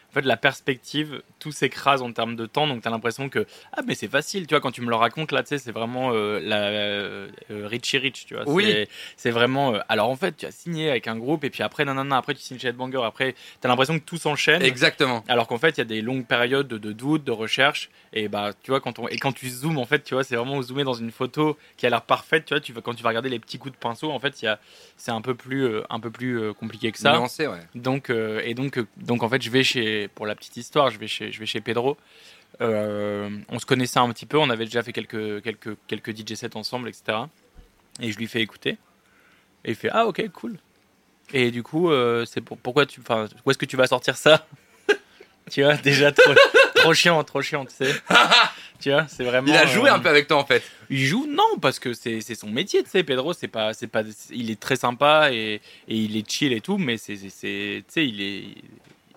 [0.09, 3.45] en fait, la perspective, tout s'écrase en termes de temps, donc tu as l'impression que,
[3.73, 5.71] ah, mais c'est facile, tu vois, quand tu me le racontes, là, tu sais, c'est
[5.73, 8.43] vraiment euh, la euh, euh, Richie Rich, tu vois.
[8.47, 8.85] Oui.
[9.17, 9.73] c'est- vraiment.
[9.75, 12.33] euh, alors, en fait, tu as signé avec un groupe, et puis après, nanana, après,
[12.33, 14.61] tu signes chez Headbanger, après, tu as l'impression que tout s'enchaîne.
[14.61, 15.23] Exactement.
[15.27, 18.29] Alors qu'en fait, il y a des longues périodes de, de doute, de recherche, et
[18.29, 20.61] bah, tu vois, quand on et quand tu zoomes, en fait, tu vois, c'est vraiment
[20.61, 23.29] zoomer dans une photo qui a l'air parfaite, tu vois, tu quand tu vas regarder
[23.29, 24.33] les petits coups de pinceau, en fait,
[24.97, 27.11] c'est un peu plus, un peu plus compliqué que ça.
[27.11, 27.59] Nuancé, ouais.
[27.75, 31.07] Donc, et donc, donc, en fait, je vais chez, pour la petite histoire, je vais
[31.07, 31.97] chez, je vais chez Pedro.
[32.61, 36.33] Euh, on se connaissait un petit peu, on avait déjà fait quelques, quelques, quelques DJ
[36.35, 37.17] sets ensemble, etc.
[38.01, 38.77] Et je lui fais écouter.
[39.65, 40.57] Et il fait Ah, ok, cool.
[41.33, 42.99] Et du coup, euh, c'est pour, pourquoi tu.
[43.01, 44.47] Enfin, où est-ce que tu vas sortir ça?
[45.49, 46.33] Tu vois, déjà trop,
[46.75, 47.93] trop chiant, trop chiant, tu sais.
[48.81, 49.47] tu vois, c'est vraiment.
[49.47, 50.61] Il a joué euh, un peu avec toi en fait.
[50.89, 53.01] Il joue non parce que c'est c'est son métier, tu sais.
[53.01, 56.59] Pedro, c'est pas c'est pas il est très sympa et, et il est chill et
[56.59, 58.43] tout, mais c'est c'est- c'est tu sais il est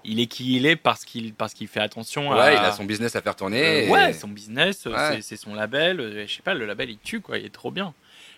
[0.05, 2.73] il est qui il est parce qu'il parce qu'il fait attention Ouais, à il a
[2.73, 3.87] son business à faire euh, tourner.
[3.87, 5.21] et- ouais son business, euh, Ouais.
[5.23, 6.01] c'est- son label.
[6.01, 7.95] euh, Je sais pas, le label il tue quoi, il est trop bien.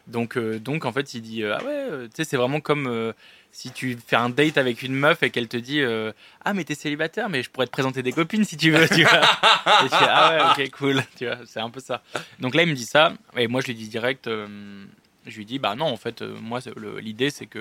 [0.08, 2.60] Donc euh, donc en fait il dit euh, ah ouais, euh, tu sais c'est vraiment
[2.60, 3.12] comme euh,
[3.52, 6.10] si tu fais un date avec une meuf et qu'elle te dit euh,
[6.44, 9.04] ah mais t'es célibataire mais je pourrais te présenter des copines si tu veux tu
[9.04, 12.02] vois et tu fais ah ouais ok cool tu vois c'est un peu ça
[12.40, 14.84] donc là il me dit ça et moi je lui dis direct euh,
[15.24, 16.58] je lui dis bah non en fait euh, moi
[17.00, 17.58] l'idée c'est que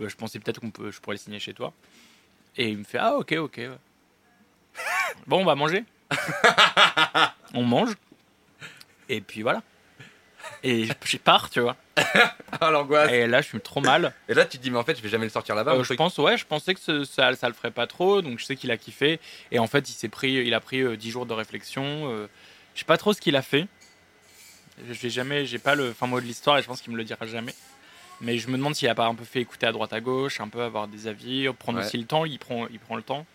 [0.00, 1.72] euh, je pensais peut-être qu'on peut je pourrais le signer chez toi
[2.56, 3.60] et il me fait ah ok ok
[5.26, 5.84] bon on va manger
[7.54, 7.90] on mange
[9.08, 9.62] et puis voilà
[10.62, 11.76] et je- pars tu vois
[12.60, 13.10] Ah, l'angoisse.
[13.10, 15.02] et là je suis trop mal Et là, tu te dis, mais en fait, je
[15.02, 15.72] vais jamais le sortir là-bas.
[15.72, 15.98] euh, je truc.
[15.98, 18.54] pense, ouais, je pensais que ce- ça, ça le ferait pas trop, donc je sais
[18.56, 19.20] qu'il a kiffé.
[19.50, 22.10] Et en fait, il s'est pris, il a pris euh, 10 jours de réflexion.
[22.12, 22.28] euh,
[22.74, 23.66] je sais pas trop ce qu'il a fait.
[24.88, 26.96] Je vais jamais, j'ai pas le fin mot de l'histoire et je pense qu'il me
[26.96, 27.54] le dira jamais.
[28.20, 30.40] Mais je me demande s'il a pas un peu fait écouter à droite à gauche,
[30.40, 31.84] un peu avoir des avis, prendre Ouais.
[31.86, 32.24] aussi le temps.
[32.24, 33.26] Il prend, il prend le temps.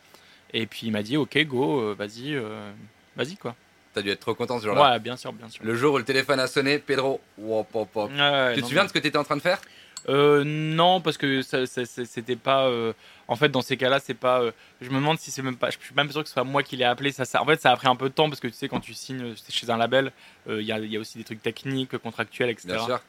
[0.54, 2.72] Et puis il m'a dit, ok, go, euh, vas-y, euh,
[3.16, 3.56] vas-y quoi.
[3.94, 4.94] T'as dû être trop content ce jour-là.
[4.94, 5.64] Ouais, bien sûr, bien sûr.
[5.64, 8.12] Le jour où le téléphone a sonné, Pedro, wop, wop, wop.
[8.12, 9.60] Ouais, ouais, tu te souviens de ce que t'étais en train de faire?
[10.08, 12.66] Euh, non, parce que ça, ça- ça- c'était pas.
[12.68, 12.94] euh,
[13.28, 14.42] en fait, dans ces cas-là, c'est pas.
[14.42, 15.70] euh, je me demande si c'est même pas.
[15.72, 17.12] Je suis même sûr que ce soit moi qui l'ai appelé.
[17.12, 18.70] Ça, ça- en fait, ça a pris un peu de temps parce que tu sais,
[18.70, 20.12] quand tu signes chez un label,
[20.48, 22.68] il y, a, il y a aussi des trucs techniques, contractuels, etc.
[22.76, 23.02] Bien sûr.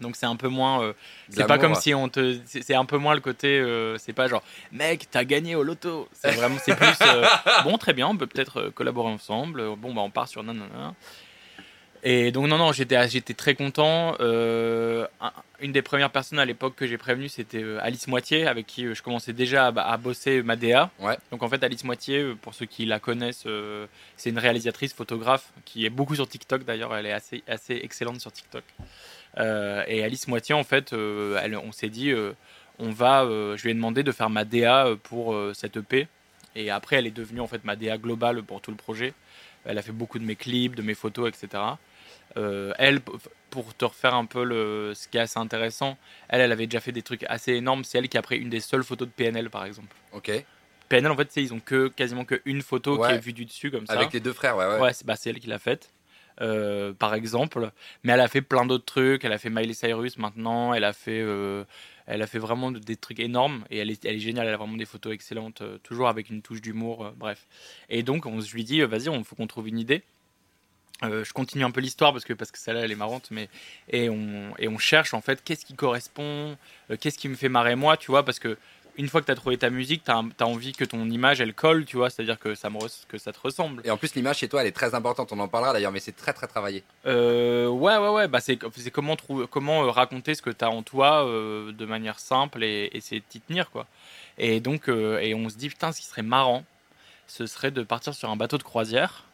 [0.00, 0.82] Donc c'est un peu moins.
[0.82, 0.92] euh,
[1.30, 2.36] c'est pas comme si on te.
[2.46, 3.58] C'est un peu moins le côté.
[3.60, 4.42] euh, c'est pas genre,
[4.72, 6.08] mec, t'as gagné au loto.
[6.12, 6.56] C'est vraiment.
[6.62, 6.86] C'est plus.
[7.02, 7.24] euh,
[7.64, 9.74] bon, très bien, on peut peut-être collaborer ensemble.
[9.76, 10.94] Bon, bah, on part sur nanana.
[12.06, 14.14] Et donc, non, non, j'étais j'étais très content.
[14.20, 15.08] Un-
[15.60, 19.02] une des premières personnes à l'époque que j'ai prévenu, c'était Alice Moitié, avec qui je
[19.02, 20.90] commençais déjà à, à bosser ma DA.
[20.98, 21.16] Ouais.
[21.30, 23.46] Donc, en fait, Alice Moitié, pour ceux qui la connaissent,
[24.18, 26.64] c'est une réalisatrice photographe qui est beaucoup sur TikTok.
[26.64, 28.64] D'ailleurs, elle est assez, assez excellente sur TikTok.
[29.38, 32.32] Euh, et Alice Moitié, en fait, euh, elle- on s'est dit, euh,
[32.78, 36.08] on va, je lui ai demandé de faire ma DA pour cette EP.
[36.56, 39.12] Et après, elle est devenue en fait ma DA globale pour tout le projet.
[39.64, 41.62] Elle a fait beaucoup de mes clips, de mes photos, etc.
[42.36, 43.00] Euh, elle,
[43.50, 45.96] pour te refaire un peu le, ce qui est assez intéressant,
[46.28, 47.84] elle, elle avait déjà fait des trucs assez énormes.
[47.84, 49.94] C'est elle qui a pris une des seules photos de PNL, par exemple.
[50.12, 50.30] Ok.
[50.88, 53.08] PNL, en fait, ils ont que quasiment que une photo Ouais.
[53.08, 53.94] qui est vue du dessus comme ça.
[53.94, 54.80] Avec les deux frères, ouais, ouais.
[54.80, 55.90] Ouais, c'est bah, c'est elle qui l'a faite,
[56.40, 57.70] euh, par exemple.
[58.02, 59.24] Mais elle a fait plein d'autres trucs.
[59.24, 60.74] Elle a fait Miley Cyrus maintenant.
[60.74, 61.64] Elle a fait, euh,
[62.06, 63.64] elle a fait vraiment des trucs énormes.
[63.70, 64.46] Et elle est, elle est géniale.
[64.46, 67.12] Elle a vraiment des photos excellentes, euh, toujours avec une touche d'humour.
[67.16, 67.46] bref.
[67.88, 70.02] Et donc, on, je lui euh, vas-y, il faut qu'on trouve une idée.
[71.02, 73.28] Je continue un peu l'histoire parce que, parce que celle-là, elle est marrante.
[73.30, 73.50] Mais,
[73.90, 76.56] et, on, et on cherche, en fait, qu'est-ce qui correspond,
[76.98, 78.56] qu'est-ce qui me fait marrer moi, tu vois, parce que
[78.96, 81.54] une fois que tu as trouvé ta musique, tu as, envie que ton image, elle
[81.54, 82.78] colle, tu vois, c'est-à-dire que ça, me
[83.08, 83.82] que ça te ressemble.
[83.84, 85.32] Et en plus, l'image chez toi, elle est très importante.
[85.32, 86.84] On en parlera d'ailleurs, mais c'est très très travaillé.
[87.06, 88.28] Euh, ouais, ouais, ouais.
[88.28, 89.16] Bah, c'est comment,
[89.50, 93.20] comment euh, raconter ce que tu as en toi euh, de manière simple et essayer
[93.20, 93.86] de t'y tenir, quoi.
[94.38, 96.64] Et donc, euh, et on se dit, putain, ce qui serait marrant,
[97.26, 99.24] ce serait de partir sur un bateau de croisière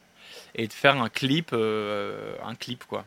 [0.55, 3.05] et de faire un clip, un clip, quoi.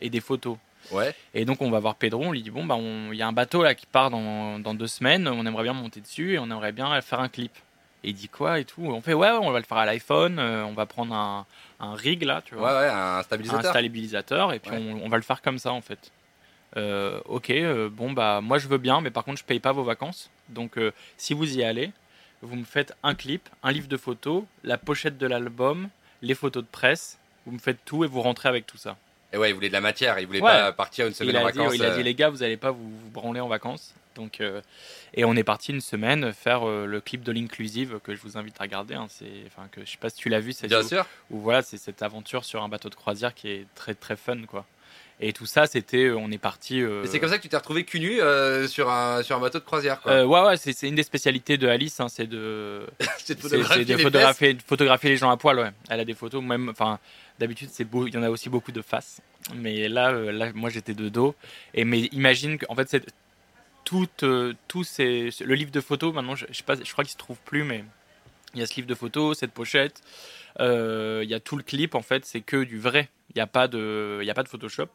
[0.00, 0.58] Et des photos.
[0.90, 1.14] Ouais.
[1.34, 3.32] Et donc, on va voir Pedro, on lui dit, bon, bah, il y a un
[3.32, 6.44] bateau là qui part dans, dans deux semaines, on aimerait bien monter dessus et on
[6.46, 7.52] aimerait bien faire un clip.
[8.02, 10.38] Et il dit quoi et tout On fait, ouais, on va le faire à l'iPhone,
[10.38, 11.46] euh, on va prendre un,
[11.80, 13.70] un rig là, tu vois ouais, un un stabilisateur.
[13.70, 14.76] stabilisateur et puis Ouais.
[14.78, 16.10] on, on va le faire comme ça en fait.
[16.76, 19.72] Euh, ok, euh, bon bah moi je veux bien, mais par contre je paye pas
[19.72, 20.28] vos vacances.
[20.50, 20.78] Donc
[21.16, 21.92] si vous y allez,
[22.42, 25.88] vous me faites un clip, un livre de photos, la pochette de l'album,
[26.20, 28.98] les photos de presse, vous me faites tout et vous rentrez avec tout ça.
[29.34, 30.18] Et ouais, il voulait de la matière.
[30.20, 30.48] Il voulait Ouais.
[30.48, 31.74] pas partir une semaine Il en a, dit, vacances.
[31.74, 33.92] il a euh, dit les gars, vous allez pas vous, vous branler en vacances.
[34.14, 34.60] Donc euh,
[35.14, 38.38] et on est parti une semaine faire euh, le clip de l'inclusive que je vous
[38.38, 38.94] invite à regarder.
[38.94, 39.06] hein.
[39.08, 41.04] c'est enfin que je sais pas si tu l'as vu, c'est Bien sûr.
[41.30, 44.42] où voilà, c'est cette aventure sur un bateau de croisière qui est très très fun
[44.46, 44.64] quoi.
[45.20, 46.82] Et tout ça, c'était, euh, on est parti.
[46.82, 49.40] euh, c'est comme ça que tu t'es retrouvé cul nu euh, sur, un, sur un
[49.40, 50.00] bateau de croisière.
[50.00, 50.10] Quoi.
[50.10, 52.84] euh, ouais, ouais, c'est c'est une des spécialités de Alice, hein, c'est de,
[53.18, 55.58] C'est de photographier photographier, photographier les gens à poil.
[55.60, 55.70] Ouais.
[55.88, 56.98] Elle a des photos, même, enfin,
[57.38, 59.20] d'habitude, c'est beau, il y en a aussi beaucoup de faces.
[59.54, 61.34] Mais là, euh, là, moi, j'étais de dos.
[61.74, 63.04] Et mais imagine qu'en fait, c'est
[63.84, 66.14] tout, euh, tout ces, le livre de photos.
[66.14, 67.84] Maintenant, je, sais pas, je crois qu'il se trouve plus, mais
[68.54, 70.00] il y a ce livre de photos, cette pochette.
[70.60, 71.94] euh, Il y a tout le clip.
[71.94, 73.08] En fait, c'est que du vrai.
[73.30, 74.88] Il n'y a pas de, il y a pas de Photoshop.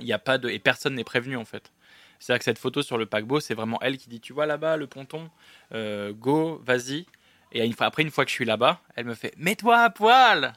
[0.00, 1.70] Il y a pas de, et personne n'est prévenu en fait.
[2.18, 4.76] C'est-à-dire que cette photo sur le paquebot, c'est vraiment elle qui dit Tu vois là-bas
[4.76, 5.30] le ponton
[5.72, 7.06] Euh, Go, vas-y.
[7.52, 10.52] Et après, une fois que je suis là-bas, elle me fait Mets-toi à poil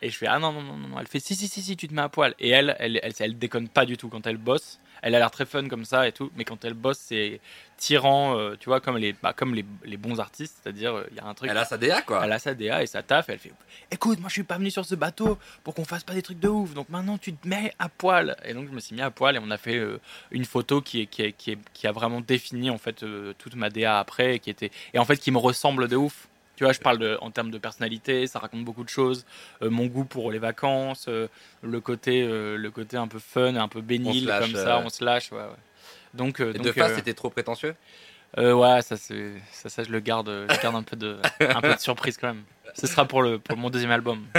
[0.00, 1.00] Et je fais ah non non non non.
[1.00, 2.34] Elle fait si si si si tu te mets à poil.
[2.38, 4.78] Et elle elle elle, elle déconne pas du tout quand elle bosse.
[5.00, 7.40] Elle a l'air très fun comme ça et tout, mais quand elle bosse c'est
[7.76, 11.16] tirant, euh, tu vois comme les bah, comme les, les bons artistes, c'est-à-dire euh, il
[11.16, 11.48] y a un truc.
[11.50, 12.24] Elle a sa DA quoi.
[12.24, 13.28] Elle a sa DA et sa taf.
[13.28, 13.52] Elle fait
[13.92, 16.40] écoute moi je suis pas venu sur ce bateau pour qu'on fasse pas des trucs
[16.40, 16.74] de ouf.
[16.74, 18.36] Donc maintenant tu te mets à poil.
[18.44, 20.00] Et donc je me suis mis à poil et on a fait euh,
[20.32, 23.34] une photo qui est, qui est, qui est- qui a vraiment défini en fait euh,
[23.38, 26.28] toute ma DA après et qui était et en fait qui me ressemble de ouf.
[26.58, 29.24] Tu vois, je parle de, en termes de personnalité, ça raconte beaucoup de choses.
[29.62, 31.28] Euh, mon goût pour les vacances, euh,
[31.62, 34.88] le côté, euh, le côté un peu fun, un peu bénil lâche, comme ça, on
[34.88, 35.30] se lâche.
[35.30, 35.44] Ouais, ouais.
[36.14, 37.76] Donc, Et donc, de face, c'était trop prétentieux?
[38.36, 41.78] ouais, ça, ça, ça, je le garde, je garde un peu de, un peu de
[41.78, 42.42] surprise quand même.
[42.74, 44.26] Ce sera pour le, pour mon deuxième album.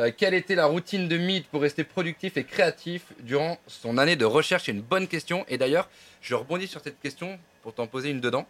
[0.00, 4.16] Euh, quelle était la routine de Mead pour rester productif et créatif durant son année
[4.16, 4.64] de recherche?
[4.64, 5.44] C'est une bonne question.
[5.46, 5.88] Et d'ailleurs,
[6.20, 8.44] je rebondis sur cette question pour t'en poser une dedans.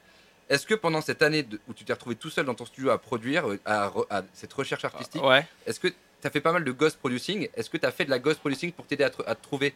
[0.48, 2.90] Est-ce que pendant cette année de- où tu t'es retrouvé tout seul dans ton studio
[2.90, 6.64] à produire, euh, à, cette recherche artistique, Ouais, est-ce que tu as fait pas mal
[6.64, 7.48] de ghost producing?
[7.54, 9.42] Est-ce que tu as fait de la ghost producing pour t'aider à, te- à te
[9.42, 9.74] trouver?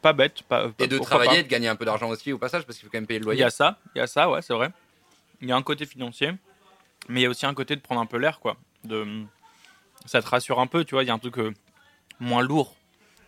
[0.00, 2.64] Pas bête, pas, et de travailler, et de gagner un peu d'argent aussi au passage
[2.64, 4.06] parce qu'il faut quand même payer le Il loyer y a ça, il y a
[4.06, 4.70] ça, ouais, c'est vrai.
[5.40, 6.32] Il y a un côté financier,
[7.08, 8.56] mais il y a aussi un côté de prendre un peu l'air, quoi.
[8.84, 9.24] De,
[10.06, 11.02] ça te rassure un peu, tu vois.
[11.02, 11.52] Il y a un truc euh,
[12.20, 12.76] moins lourd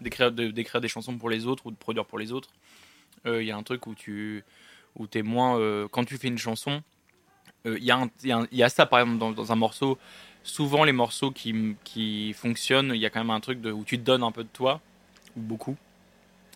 [0.01, 2.51] d'écrire de- des chansons pour les autres ou de produire pour les autres.
[3.27, 4.45] Euh, Il y a un truc où tu
[4.97, 5.59] où es moins.
[5.59, 6.83] euh, quand tu fais une chanson,
[7.67, 9.99] euh, il y, a y y ça, par exemple, dans, dans un morceau.
[10.43, 13.85] Souvent, les morceaux qui, qui fonctionnent, il y a quand même un truc de, où
[13.85, 14.81] tu te donnes un peu de toi,
[15.37, 15.77] ou beaucoup.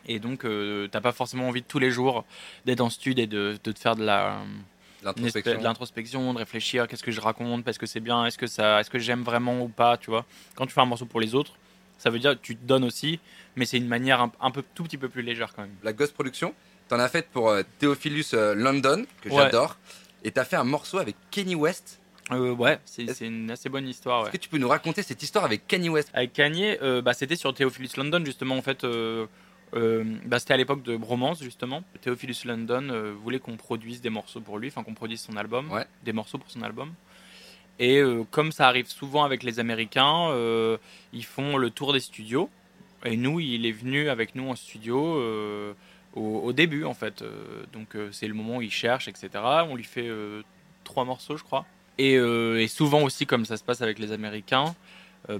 [0.07, 2.25] Et donc, euh, t'as pas forcément envie de tous les jours
[2.65, 4.43] d'être en stud et de, de te faire de la
[5.59, 8.81] de l'introspection, de réfléchir, qu'est-ce que je raconte, est-ce que c'est bien, est-ce que ça,
[8.81, 10.25] est-ce que j'aime vraiment ou pas, tu vois.
[10.55, 11.53] Quand tu fais un morceau pour les autres,
[11.99, 13.21] ça veut dire que tu te donnes aussi,
[13.55, 15.75] mais c'est une manière un, un peu tout petit peu plus légère quand même.
[15.83, 16.55] La ghost production,
[16.89, 19.37] t'en as fait pour euh, Theophilus euh, London, que Ouais.
[19.37, 19.77] j'adore.
[20.25, 22.01] Et t'as fait un morceau avec Kenny West.
[22.31, 24.21] Euh, ouais, c'est une assez bonne histoire.
[24.21, 24.25] Ouais.
[24.29, 26.11] Est-ce que tu peux nous raconter cette histoire avec Kenny West?
[26.13, 28.85] Avec Kanye, euh, bah, c'était sur Theophilus London justement en fait.
[28.85, 29.27] euh,
[29.75, 31.83] euh, bah, c'était à l'époque de Bromance justement.
[32.03, 35.71] Theophilus London euh, voulait qu'on produise des morceaux pour lui, enfin qu'on produise son album,
[35.71, 35.87] Ouais.
[36.05, 36.93] des morceaux pour son album.
[37.79, 40.77] Et euh, comme ça arrive souvent avec les Américains, euh,
[41.13, 42.51] ils font le tour des studios.
[43.05, 45.73] Et nous, il est venu avec nous en studio euh,
[46.19, 47.23] au, début en fait.
[47.23, 49.31] Euh, donc euh, c'est le moment où il cherche, etc.
[49.69, 50.43] On lui fait euh,
[50.85, 51.67] trois morceaux, je crois.
[51.99, 54.77] Et, et souvent aussi, comme ça se passe avec les Américains,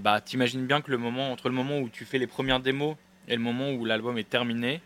[0.01, 2.97] bah, t'imagines bien que le moment, entre le moment où tu fais les premières démos
[3.29, 4.81] et le moment où l'album est terminé,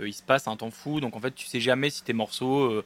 [0.00, 1.00] il se passe un temps fou.
[1.00, 2.80] Donc en fait, tu sais jamais si tes morceaux,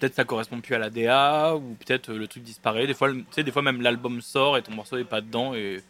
[0.00, 2.88] peut-être ça correspond plus à la DA ou peut-être le truc disparaît.
[2.88, 5.54] Des fois, tu sais, des fois même l'album sort et ton morceau est pas dedans.
[5.54, 5.80] Et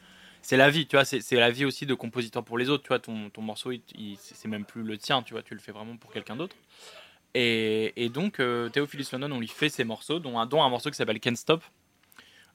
[0.43, 1.05] c'est la vie, tu vois.
[1.05, 2.85] C'est la vie aussi de compositeur pour les autres.
[2.85, 3.73] Tu vois, ton, ton morceau,
[4.17, 5.23] c'est même plus le tien.
[5.23, 6.57] Tu vois, tu le fais vraiment pour quelqu'un d'autre.
[7.35, 10.97] Et, donc, euh, Theophilus London, on lui fait ses morceaux, dont un, un morceau qui
[10.97, 11.63] s'appelle Can't Stop,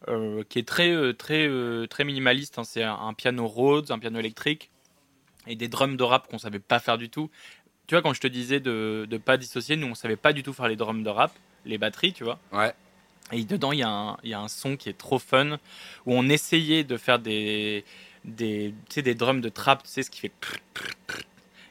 [0.10, 2.60] euh, qui est très, euh, très, euh, très minimaliste.
[2.60, 2.64] hein.
[2.64, 4.72] C'est un, un piano Rhodes, un piano électrique,
[5.48, 7.30] et des drums de rap qu'on savait pas faire du tout.
[7.88, 10.44] Tu vois, quand je te disais de ne pas dissocier, nous, on savait pas du
[10.44, 11.32] tout faire les drums de rap,
[11.66, 12.40] les batteries, tu vois.
[12.52, 12.74] Ouais.
[13.34, 15.54] Et dedans, il y, a un- il y a un son qui est trop fun,
[16.06, 17.84] où on essayait de faire des,
[18.24, 20.32] des, tu sais, des drums de trap, tu sais, ce qui fait...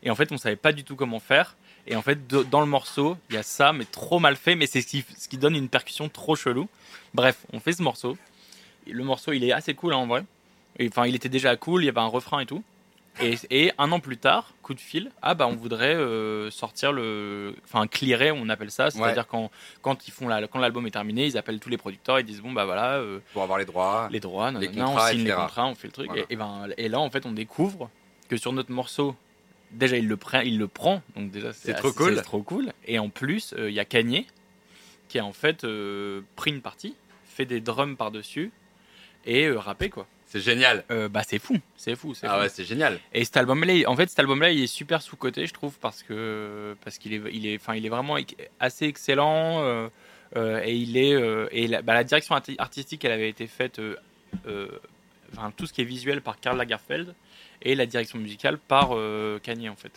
[0.03, 1.57] Et en fait, on savait pas du tout comment faire.
[1.87, 4.67] Et en fait, dans le morceau, il y a ça, mais trop mal fait, mais
[4.67, 6.69] c'est ce qui, ce qui donne une percussion trop chelou.
[7.15, 8.17] Bref, on fait ce morceau.
[8.87, 10.25] Le morceau, il est assez cool hein, en vrai.
[10.89, 12.63] Enfin, il était déjà cool, il y avait un refrain et tout.
[13.21, 16.93] Et, et un an plus tard, coup de fil, ah bah on voudrait euh, sortir
[16.93, 19.51] le, enfin clearer, on appelle ça, c'est-à-dire quand
[19.83, 22.41] quand ils font la, quand l'album est terminé, ils appellent tous les producteurs, ils disent
[22.41, 24.09] bon bah voilà euh, Pour avoir les droits.
[24.11, 25.37] les droits, Les nanana, contrats, on signe les etc.
[25.43, 26.07] contrats, on fait le truc.
[26.07, 26.23] Voilà.
[26.23, 27.91] Et, et ben, et là, en fait, on découvre
[28.31, 29.15] que sur notre morceau,
[29.73, 31.03] déjà, il le, prend, il le prend.
[31.15, 32.17] Donc, déjà, C'est trop cool.
[32.17, 32.73] c'est trop cool.
[32.87, 34.27] Et en plus, euh, il y a Kanye
[35.09, 35.67] qui a en fait
[36.37, 36.95] pris une partie,
[37.27, 38.51] fait des drums par-dessus
[39.27, 40.07] et rappé, quoi.
[40.33, 40.83] C'est génial.
[40.91, 41.59] Euh, bah, c'est fou.
[41.77, 42.15] C'est fou.
[42.15, 42.41] c'est Ah fou.
[42.41, 42.99] ouais, c'est génial.
[43.13, 46.75] Et cet album-là, en fait, cet album-là, il est super sous-coté, je trouve, parce que
[46.85, 48.17] parce qu'il est, il est, enfin, il est vraiment
[48.59, 49.63] assez excellent.
[49.63, 49.89] euh,
[50.37, 51.13] euh, et il est,
[51.53, 53.79] et la, bah, la direction arti- artistique, elle avait été faite,
[55.33, 57.15] enfin, tout ce qui est visuel par Karl Lagerfeld
[57.63, 58.91] et la direction musicale par
[59.43, 59.93] Kanye, en fait.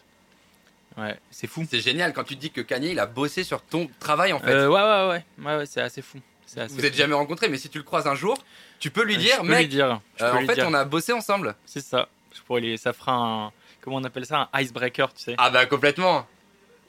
[0.98, 1.66] Ouais, c'est fou.
[1.70, 4.54] C'est génial quand tu dis que Kanye il a bossé sur ton travail en fait.
[4.56, 6.20] Ouais, ouais, ouais, ouais, ouais, c'est assez fou.
[6.56, 8.38] Assez Vous êtes jamais rencontrés, mais si tu le croises un jour,
[8.80, 9.86] tu peux lui Euh, dire, je peux mec, lui dire.
[9.92, 9.98] euh,
[10.32, 10.68] peux en lui fait, dire.
[10.68, 11.56] on a bossé ensemble.
[11.66, 12.08] C'est ça.
[12.34, 13.52] Je pourrais lui- ça fera un,
[13.82, 15.36] comment on appelle ça, un icebreaker, tu sais.
[15.38, 16.28] Ah bah complètement.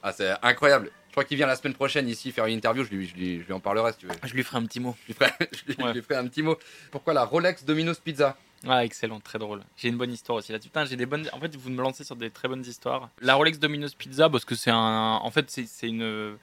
[0.02, 0.90] Ah c'est incroyable.
[1.08, 2.84] Je crois qu'il vient la semaine prochaine ici faire une interview.
[2.84, 4.12] Je lui, je lui, je lui en parlerai si tu veux.
[4.22, 4.94] Je lui ferai un petit mot.
[5.02, 5.88] Je lui ferai, je lui- Ouais.
[5.90, 6.58] je lui ferai un petit mot.
[6.90, 8.36] Pourquoi la Rolex Domino's Pizza?
[8.68, 9.62] Ah, excellent, très drôle.
[9.76, 10.68] J'ai une bonne histoire aussi là-dessus.
[10.70, 11.28] Putain, j'ai des bonnes.
[11.32, 13.08] En fait, vous me lancez sur des très bonnes histoires.
[13.20, 15.20] La Rolex Domino's Pizza, parce que c'est un.
[15.22, 16.36] En fait, c'est une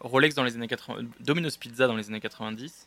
[0.00, 1.02] Rolex dans les années 80.
[1.20, 2.86] Domino's Pizza dans les années 90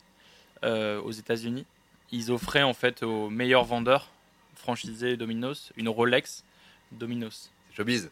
[0.63, 1.65] euh, aux États-Unis.
[2.11, 4.09] Ils offraient en fait aux meilleurs vendeurs
[4.55, 6.43] franchisé Domino's, une Rolex
[6.91, 7.49] Domino's.
[7.75, 8.09] Showbiz.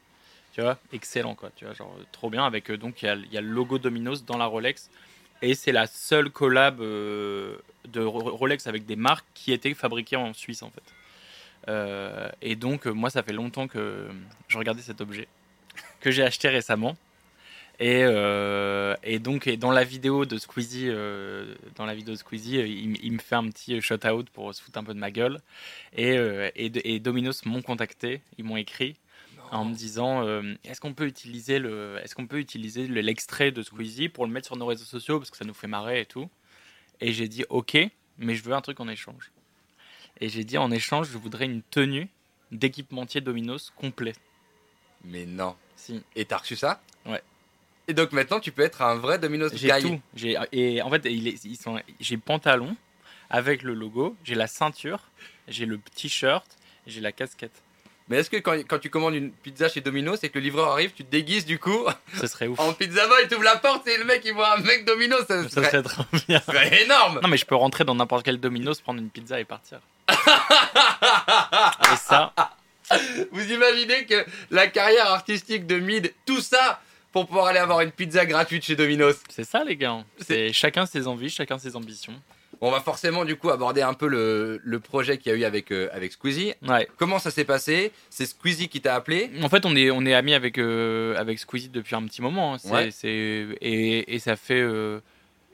[0.53, 1.51] Tu vois, excellent quoi.
[1.55, 2.45] Tu vois, genre trop bien.
[2.45, 4.89] Avec euh, donc il y, a- il y a le logo Domino's dans la Rolex
[5.41, 10.15] et c'est la seule collab euh, de Ro- Rolex avec des marques qui était fabriquée
[10.15, 10.83] en Suisse en fait.
[11.67, 14.07] Euh, et donc euh, moi ça fait longtemps que
[14.47, 15.27] je regardais cet objet
[15.99, 16.97] que j'ai acheté récemment.
[17.81, 22.19] Et, euh, et donc et dans la vidéo de Squeezie, euh, dans la vidéo de
[22.19, 24.99] Squeezie, euh, il, me fait un petit shout out pour se foutre un peu de
[24.99, 25.39] ma gueule.
[25.93, 28.95] Et, euh, et, de- et Domino's m'ont contacté, ils m'ont écrit
[29.51, 30.21] en me disant
[30.63, 34.31] est-ce qu'on peut utiliser le est-ce qu'on peut utiliser le- l'extrait de Squeezie pour le
[34.31, 36.29] mettre sur nos réseaux sociaux parce que ça nous fait marrer et tout
[37.01, 37.75] et j'ai dit ok
[38.19, 39.31] mais je veux un truc en échange
[40.21, 42.09] et j'ai dit en échange je voudrais une tenue
[42.51, 44.13] d'équipementier Domino's complet
[45.03, 45.55] Mais non.
[45.75, 46.79] si Et t'as reçu ça?
[47.07, 47.23] Ouais.
[47.89, 49.81] Et donc maintenant, tu peux être un vrai Domino's j'ai guy.
[49.81, 52.75] tout j'ai et en fait il est- ils sont j'ai pantalon
[53.31, 54.99] avec le logo j'ai la ceinture
[55.47, 56.45] j'ai le t-shirt
[56.87, 57.63] j'ai la casquette
[58.07, 60.71] Mais est-ce que quand, quand tu commandes une pizza chez Domino's et que le livreur
[60.71, 61.83] arrive, tu te déguises du coup
[62.15, 64.55] ce serait ouf en pizza boy, tu ouvres la porte et le mec il voit
[64.55, 67.19] un mec Domino's, ça, ça serait, serait trop bien ça serait énorme.
[67.23, 69.79] Non, mais je peux rentrer dans n'importe quel Domino's, prendre une pizza et partir.
[70.09, 72.33] et ça,
[73.31, 76.81] Vous imaginez que la carrière artistique de Mid, tout ça
[77.11, 79.21] pour pouvoir aller avoir une pizza gratuite chez Domino's.
[79.29, 80.03] c'est ça, les gars.
[80.19, 82.13] C'est chacun ses envies, chacun ses ambitions.
[82.61, 85.43] On va forcément du coup aborder un peu le, le projet qu'il y a eu
[85.45, 86.53] avec, euh, avec Squeezie.
[86.67, 86.89] Ouais.
[86.97, 87.93] Comment ça s'est passé?
[88.09, 89.29] C'est Squeezie qui t'a appelé?
[89.41, 92.55] En fait, on est, on est amis avec, euh, avec Squeezie depuis un petit moment.
[92.55, 92.57] hein.
[92.57, 92.91] C'est, Ouais.
[92.91, 94.59] c'est- et, et ça fait.
[94.59, 94.99] euh,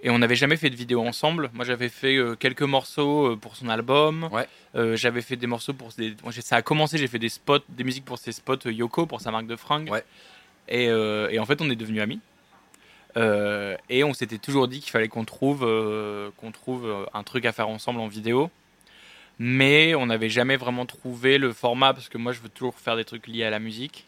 [0.02, 1.50] et on n'avait jamais fait de vidéo ensemble.
[1.54, 4.28] Moi, j'avais fait euh, quelques morceaux euh, pour son album.
[4.32, 4.48] Ouais.
[4.76, 5.90] Euh, j'avais fait des morceaux pour.
[5.98, 8.66] Des, moi, j'ai- ça a commencé, j'ai fait des spots, des musiques pour ses spots
[8.66, 9.90] euh, Yoko, pour sa marque de fringues.
[9.92, 10.04] Ouais.
[10.68, 12.20] Et, euh, et en fait, on est devenus amis.
[13.18, 17.46] Euh, et on s'était toujours dit qu'il fallait qu'on trouve, euh, qu'on trouve un truc
[17.46, 18.50] à faire ensemble en vidéo.
[19.40, 22.96] Mais on n'avait jamais vraiment trouvé le format parce que moi je veux toujours faire
[22.96, 24.06] des trucs liés à la musique.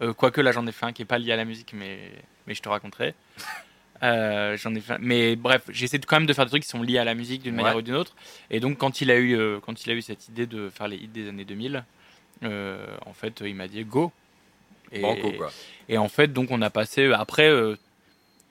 [0.00, 1.98] Euh, quoique là j'en ai fait un qui est pas lié à la musique, mais,
[2.46, 3.14] mais je te raconterai.
[4.02, 6.98] J'en ai fait, mais bref, j'essaie quand même de faire des trucs qui sont liés
[6.98, 7.62] à la musique d'une Ouais.
[7.62, 8.16] manière ou d'une autre.
[8.50, 10.96] Et donc quand il a eu, quand il a eu cette idée de faire les
[10.96, 11.84] hits des années 2000,
[12.42, 14.10] euh, en fait il m'a dit go.
[14.92, 15.50] Et, Banco quoi.
[15.88, 17.10] et en fait, donc, on a passé.
[17.12, 17.76] Après, euh,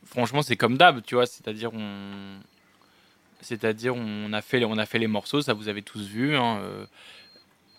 [0.05, 1.25] franchement, c'est comme d'hab, tu vois.
[1.25, 2.39] C'est-à-dire, on.
[3.41, 6.35] C'est-à-dire, on a, fait, les- on a fait les morceaux, ça vous avez tous vu.
[6.35, 6.85] hein, euh.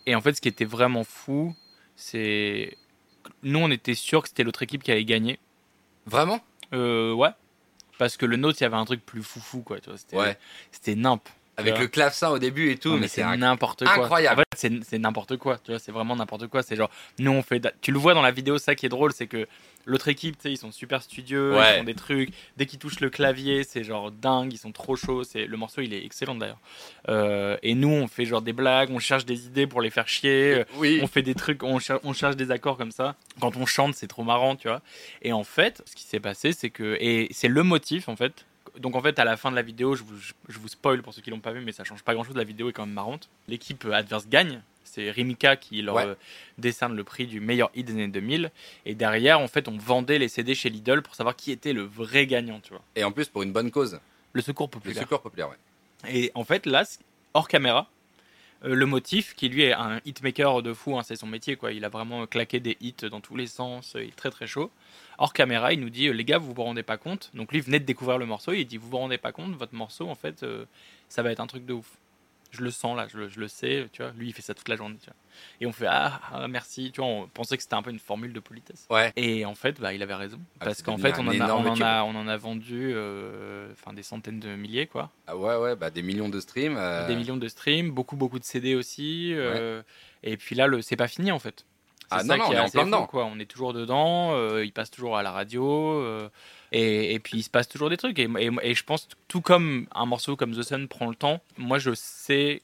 [0.07, 1.55] Et en fait, ce qui était vraiment fou,
[1.97, 2.77] c'est.
[3.45, 5.39] Nous, on était sûr que c'était l'autre équipe qui allait gagner.
[6.07, 6.41] Vraiment?
[6.73, 7.29] Euh, ouais.
[7.99, 9.79] Parce que le nôtre, il y avait un truc plus foufou, quoi.
[9.81, 10.37] tu vois, C'était Ouais.
[10.73, 11.29] c'était nimp.
[11.59, 13.93] Avec le clavecin au début et tout, Non, mais, mais c'est n'importe quoi.
[13.93, 14.41] incroyable.
[14.41, 15.59] En fait, c'est n'importe quoi.
[15.59, 16.63] Tu vois, c'est vraiment n'importe quoi.
[16.63, 17.63] C'est genre, nous on fait.
[17.83, 19.47] Tu le vois dans la vidéo, ça qui est drôle, c'est que
[19.85, 21.75] l'autre équipe, tu sais, ils sont super studieux, Ouais.
[21.75, 22.31] ils font des trucs.
[22.57, 25.25] Dès qu'ils touchent le clavier, c'est genre dingue, ils sont trop chauds.
[25.25, 26.61] C'est le morceau, il est excellent d'ailleurs.
[27.11, 30.09] Euh, et nous, on fait genre des blagues, on cherche des idées pour les faire
[30.09, 30.65] chier.
[30.77, 31.01] Oui.
[31.03, 33.15] On fait des trucs, on, cher- on cherche des accords comme ça.
[33.41, 34.81] Quand on chante, c'est trop marrant, tu vois.
[35.21, 36.97] Et en fait, ce qui s'est passé, c'est que.
[37.01, 38.47] Et c'est le motif, en fait.
[38.79, 40.16] Donc, en fait, à la fin de la vidéo, je vous,
[40.49, 42.37] je vous spoil pour ceux qui l'ont pas vu, mais ça change pas grand chose.
[42.37, 43.29] La vidéo est quand même marrante.
[43.49, 44.62] L'équipe euh, adverse gagne.
[44.85, 46.05] C'est Rimika qui leur Ouais.
[46.07, 46.14] euh,
[46.59, 48.51] décerne le prix du meilleur hit des années 2000.
[48.87, 51.83] Et derrière, en fait, on vendait les CD chez Lidl pour savoir qui était le
[51.83, 52.83] vrai gagnant, tu vois.
[52.97, 54.01] Et en plus pour une bonne cause.
[54.33, 55.03] Le secours Le populaire.
[55.03, 55.57] secours populaire, ouais.
[56.12, 56.85] Et en fait, là,
[57.35, 57.89] hors caméra,
[58.65, 61.73] le motif, qui lui est un hitmaker de fou, hein, c'est son métier, quoi.
[61.73, 64.47] Il a vraiment claqué des hits dans tous les sens, euh, il est très très
[64.47, 64.71] chaud.
[65.19, 67.31] Hors caméra, il nous dit, euh, les gars, vous vous rendez pas compte.
[67.35, 69.75] Donc lui, venait de découvrir le morceau, il dit, vous vous rendez pas compte, votre
[69.75, 70.65] morceau, en fait, euh,
[71.09, 71.99] ça va être un truc de ouf.
[72.53, 74.13] Je le sens là, je le, je le sais, tu vois.
[74.17, 75.17] Lui, il fait ça toute la journée, tu vois.
[75.61, 77.99] Et on fait, ah, ah, merci, tu vois, on pensait que c'était un peu une
[77.99, 78.87] formule de politesse.
[78.91, 79.11] Ouais.
[79.17, 80.39] Et en fait, bah, il avait raison.
[80.61, 83.73] Ah, parce qu'en fait, on en, a, on, en a, on en a vendu euh,
[83.95, 86.77] des centaines de milliers, quoi Ah ouais, ouais, bah des millions de streams.
[86.77, 89.33] euh, des millions de streams, beaucoup beaucoup de CD aussi.
[89.35, 89.83] euh,
[90.23, 91.65] Et puis là, le c'est pas fini en fait.
[92.11, 93.07] Ah non, non, on est en plein fou, dedans.
[93.07, 93.25] Quoi.
[93.25, 94.37] On est toujours dedans.
[94.59, 96.29] il passe toujours à la radio.
[96.73, 98.18] Et, et puis il se passe toujours des trucs.
[98.18, 101.41] Et, et- et je pense, tout comme un morceau comme The Sun prend le temps,
[101.59, 102.62] moi je sais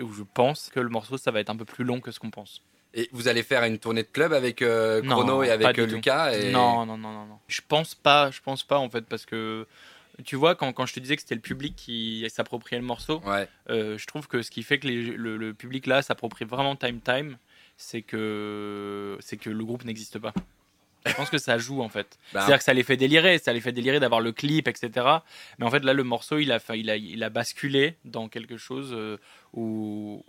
[0.00, 2.18] ou je pense que le morceau ça va être un peu plus long que ce
[2.18, 2.62] qu'on pense.
[2.94, 5.86] Et vous allez faire une tournée de club avec euh, Non, Chrono et avec euh.
[5.86, 6.50] Lucas et...
[6.52, 7.38] Non, non, non, non, non.
[7.48, 9.66] Je pense pas, je pense pas en fait parce que
[10.24, 13.20] tu vois quand, quand je te disais que c'était le public qui s'appropriait le morceau,
[13.24, 13.48] Ouais.
[13.70, 16.76] Euh, je trouve que ce qui fait que les- le, le public là s'approprie vraiment
[16.76, 17.38] Time Time,
[17.78, 20.34] c'est que c'est que le groupe n'existe pas.
[21.06, 22.18] Je pense que ça joue en fait.
[22.32, 24.90] Bah, C'est-à-dire que ça les fait délirer, ça les fait délirer d'avoir le clip, etc.
[25.58, 28.28] Mais en fait là le morceau il a, fa- il a, il a basculé dans
[28.28, 29.18] quelque chose euh,
[29.54, 30.24] où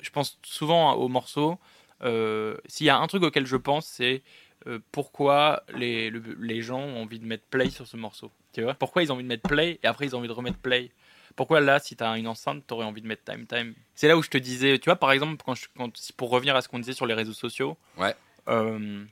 [0.00, 1.58] je pense souvent au morceau.
[2.02, 4.22] euh, S'il y a un truc auquel je pense, c'est
[4.66, 8.30] euh, pourquoi les, le- les gens ont envie de mettre play sur ce morceau.
[8.52, 10.32] Tu vois Pourquoi ils ont envie de mettre play et après ils ont envie de
[10.32, 10.90] remettre play
[11.36, 13.74] Pourquoi là, si t'as une enceinte, t'aurais envie de mettre time time?
[13.94, 16.30] C'est là où je te disais, tu vois, par exemple, quand je- quand, si- pour
[16.30, 18.14] revenir à ce qu'on disait sur les réseaux sociaux, Ouais.
[18.48, 19.04] euh,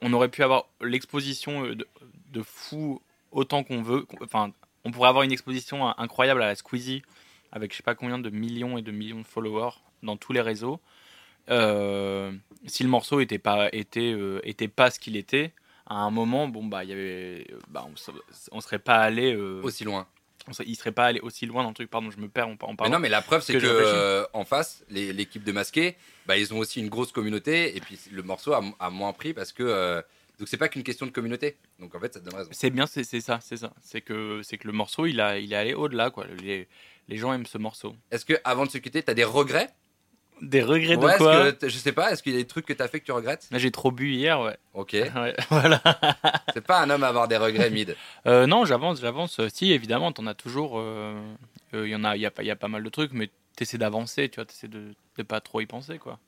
[0.00, 1.74] on aurait pu avoir l'exposition euh,
[2.32, 3.00] de, fou
[3.32, 4.06] autant qu'on veut.
[4.22, 4.52] Enfin,
[4.84, 7.02] on pourrait avoir une exposition incroyable à la Squeezie
[7.52, 10.40] avec je sais pas combien de millions et de millions de followers dans tous les
[10.40, 10.80] réseaux.
[11.50, 12.32] Euh,
[12.66, 15.52] si le morceau était pas était euh, était pas ce qu'il était,
[15.86, 18.10] à un moment, bon bah il y avait, bah on, se-
[18.50, 20.06] on serait pas allé, Aussi loin.
[20.66, 21.90] Il serait pas allé aussi loin dans le truc.
[21.90, 22.92] Pardon, je me perds en, Mais parlant.
[22.94, 26.58] non, mais la preuve, c'est que euh, en face, l'équipe de masqués, bah, ils ont
[26.58, 27.76] aussi une grosse communauté.
[27.76, 29.62] Et puis le morceau a, a moins pris parce que.
[29.62, 30.02] euh,
[30.38, 31.56] donc c'est pas qu'une question de communauté.
[31.78, 32.50] Donc en fait, ça te donne raison.
[32.52, 33.72] C'est bien, c'est ça, c'est ça.
[33.80, 36.26] C'est que c'est que le morceau, il a il est allé au-delà quoi.
[36.42, 36.66] Les,
[37.08, 37.94] les gens aiment ce morceau.
[38.10, 39.70] Est-ce que avant de se quitter, t'as des regrets?
[40.42, 42.10] Des regrets Ouais, de quoi que Je sais pas.
[42.12, 43.48] Est-ce qu'il y a des trucs que t'as fait que tu regrettes?
[43.52, 44.56] J'ai trop bu hier, ouais.
[44.74, 44.92] Ok.
[45.14, 45.80] Ouais, voilà.
[46.52, 47.96] C'est pas un homme à avoir des regrets mid.
[48.26, 49.38] Euh, non, j'avance, j'avance.
[49.40, 50.78] Euh, Si, évidemment, t'en as toujours.
[50.78, 51.14] euh,
[51.74, 52.88] euh, Il y en a, il y a, pas- il y a pas mal de
[52.90, 56.18] trucs, mais t'essaies d'avancer, tu vois, t'essaies de, de pas trop y penser, quoi.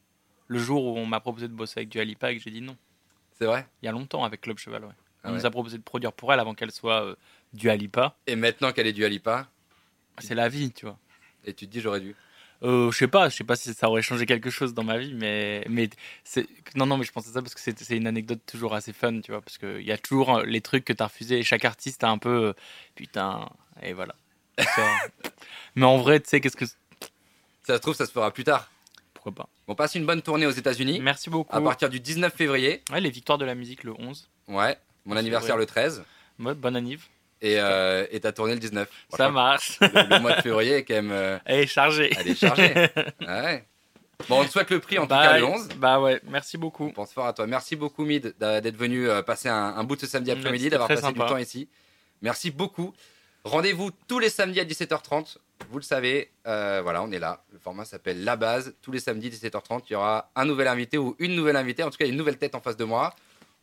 [0.49, 2.63] Le jour où on m'a proposé de bosser avec du Alipa et que j'ai dit
[2.63, 2.77] non,
[3.39, 3.67] C'est vrai?
[3.83, 4.91] Il y a longtemps avec Club Cheval, ouais.
[5.25, 5.39] Ah on ouais.
[5.39, 7.17] nous a proposé de produire pour elle avant qu'elle soit euh,
[7.53, 8.17] du Alipa.
[8.29, 9.49] Et maintenant qu'elle est du Alipa,
[10.19, 10.97] C'est la vie, tu vois.
[11.45, 12.15] et tu te dis j'aurais dû.
[12.63, 14.97] Euh, je sais pas, je sais pas si ça aurait changé quelque chose dans ma
[14.99, 15.91] vie, mais mais
[16.25, 18.93] c'est non non mais je pense à ça parce que c'est une anecdote toujours assez
[18.93, 21.39] fun, tu vois, parce que il y a toujours euh, les trucs que t'as refusés
[21.39, 22.53] et chaque artiste a un peu euh,
[22.95, 23.49] putain
[23.83, 24.15] et voilà.
[25.75, 28.71] Mais en vrai, tu sais qu'est-ce que Ça se trouve, ça se fera plus tard.
[29.13, 29.49] pourquoi pas.
[29.69, 31.55] On passe une bonne tournée aux États-Unis Merci beaucoup.
[31.55, 32.83] à partir du 19 février.
[32.91, 34.31] Ouais, les victoires de la musique le 11.
[34.49, 34.79] Ouais.
[35.05, 35.65] Mon anniversaire vrai.
[35.65, 36.05] le 13.
[36.39, 37.07] Ouais, bonne anniv.
[37.43, 38.89] Et euh, et t'as tourné le 19.
[39.11, 39.79] Bon, ça marche.
[39.81, 41.11] le, le mois de février est quand même.
[41.13, 42.11] euh, Elle est chargée.
[42.19, 42.73] elle est chargée.
[43.21, 43.65] Ouais.
[44.31, 45.69] Bon, on te souhaite le prix en tout bah, cas le 11.
[45.77, 46.87] Bah ouais, merci beaucoup.
[46.87, 47.47] On pense fort à toi.
[47.47, 50.89] Merci beaucoup, Mid, d'être venu euh, passer un, un bout de ce samedi après-midi, d'avoir
[50.89, 51.69] passé du temps ici.
[52.23, 52.95] Merci beaucoup.
[53.45, 55.37] Rendez-vous tous les samedis à 17h30.
[55.71, 57.45] Vous le savez, euh, voilà, on est là.
[57.53, 58.75] Le format s'appelle La Base.
[58.83, 61.83] Tous les samedis 17h30, il y aura un nouvel invité ou une nouvelle invitée.
[61.83, 63.15] En tout cas, une nouvelle tête en face de moi.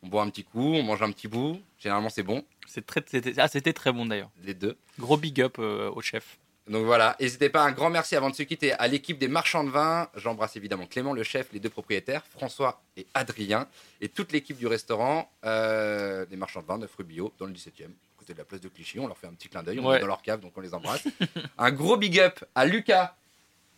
[0.04, 1.60] On boit un petit coup, on mange un petit bout.
[1.80, 4.30] Généralement, c'est bon, C'est très, c'était, ah, c'était très bon d'ailleurs.
[4.44, 4.78] les deux.
[5.00, 6.38] Gros big up euh, au chef.
[6.68, 9.66] Donc voilà, n'hésitez pas, un grand merci avant de se quitter à l'équipe des marchands
[9.66, 10.08] de vin.
[10.16, 13.68] J'embrasse évidemment Clément, le chef, les deux propriétaires, François et Adrien,
[14.00, 17.52] et toute l'équipe du restaurant euh, des marchands de vin, 9 rue Bio, dans le
[17.54, 18.98] 17e, à côté de la place de Clichy.
[19.00, 19.98] On leur fait un petit clin d'œil, on Ouais.
[19.98, 21.06] est dans leur cave, donc on les embrasse.
[21.58, 23.14] un gros big up à Lucas,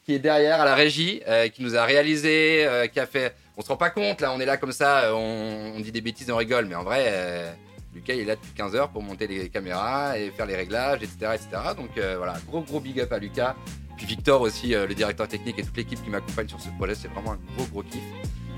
[0.06, 3.34] qui est derrière, à la régie, euh, qui nous a réalisé, euh, qui a fait...
[3.58, 5.92] On se rend pas compte, là, on est là comme ça, euh, on, on dit
[5.92, 7.56] des bêtises, on rigole, mais en vrai...
[7.96, 11.02] Lucas il est là depuis 15 heures pour monter les caméras et faire les réglages,
[11.02, 11.32] etc.
[11.34, 11.48] etc.
[11.76, 13.56] Donc euh, voilà, gros gros big up à Lucas.
[13.98, 16.96] Puis Victor aussi, euh, le directeur technique et toute l'équipe qui m'accompagne sur ce projet,
[16.96, 18.04] c'est vraiment un gros gros kiff.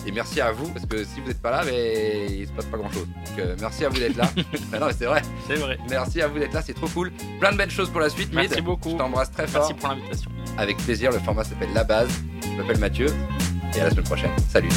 [0.08, 2.66] Et merci à vous, parce que si vous n'êtes pas là, mais il se passe
[2.66, 3.08] pas grand chose.
[3.08, 4.30] Donc euh, merci à vous d'être là.
[4.74, 5.22] Ah non, mais c'est vrai.
[5.48, 5.78] C'est vrai.
[5.90, 7.12] Merci à vous d'être là, c'est trop cool.
[7.40, 8.50] Plein de belles choses pour la suite, Mid.
[8.50, 8.92] Merci beaucoup.
[8.92, 9.62] Je t'embrasse très fort.
[9.68, 10.32] Merci pour l'invitation.
[10.58, 12.10] Avec plaisir, le format s'appelle La Base.
[12.42, 13.08] Je m'appelle Mathieu.
[13.76, 14.32] Et à la semaine prochaine.
[14.50, 14.70] Salut.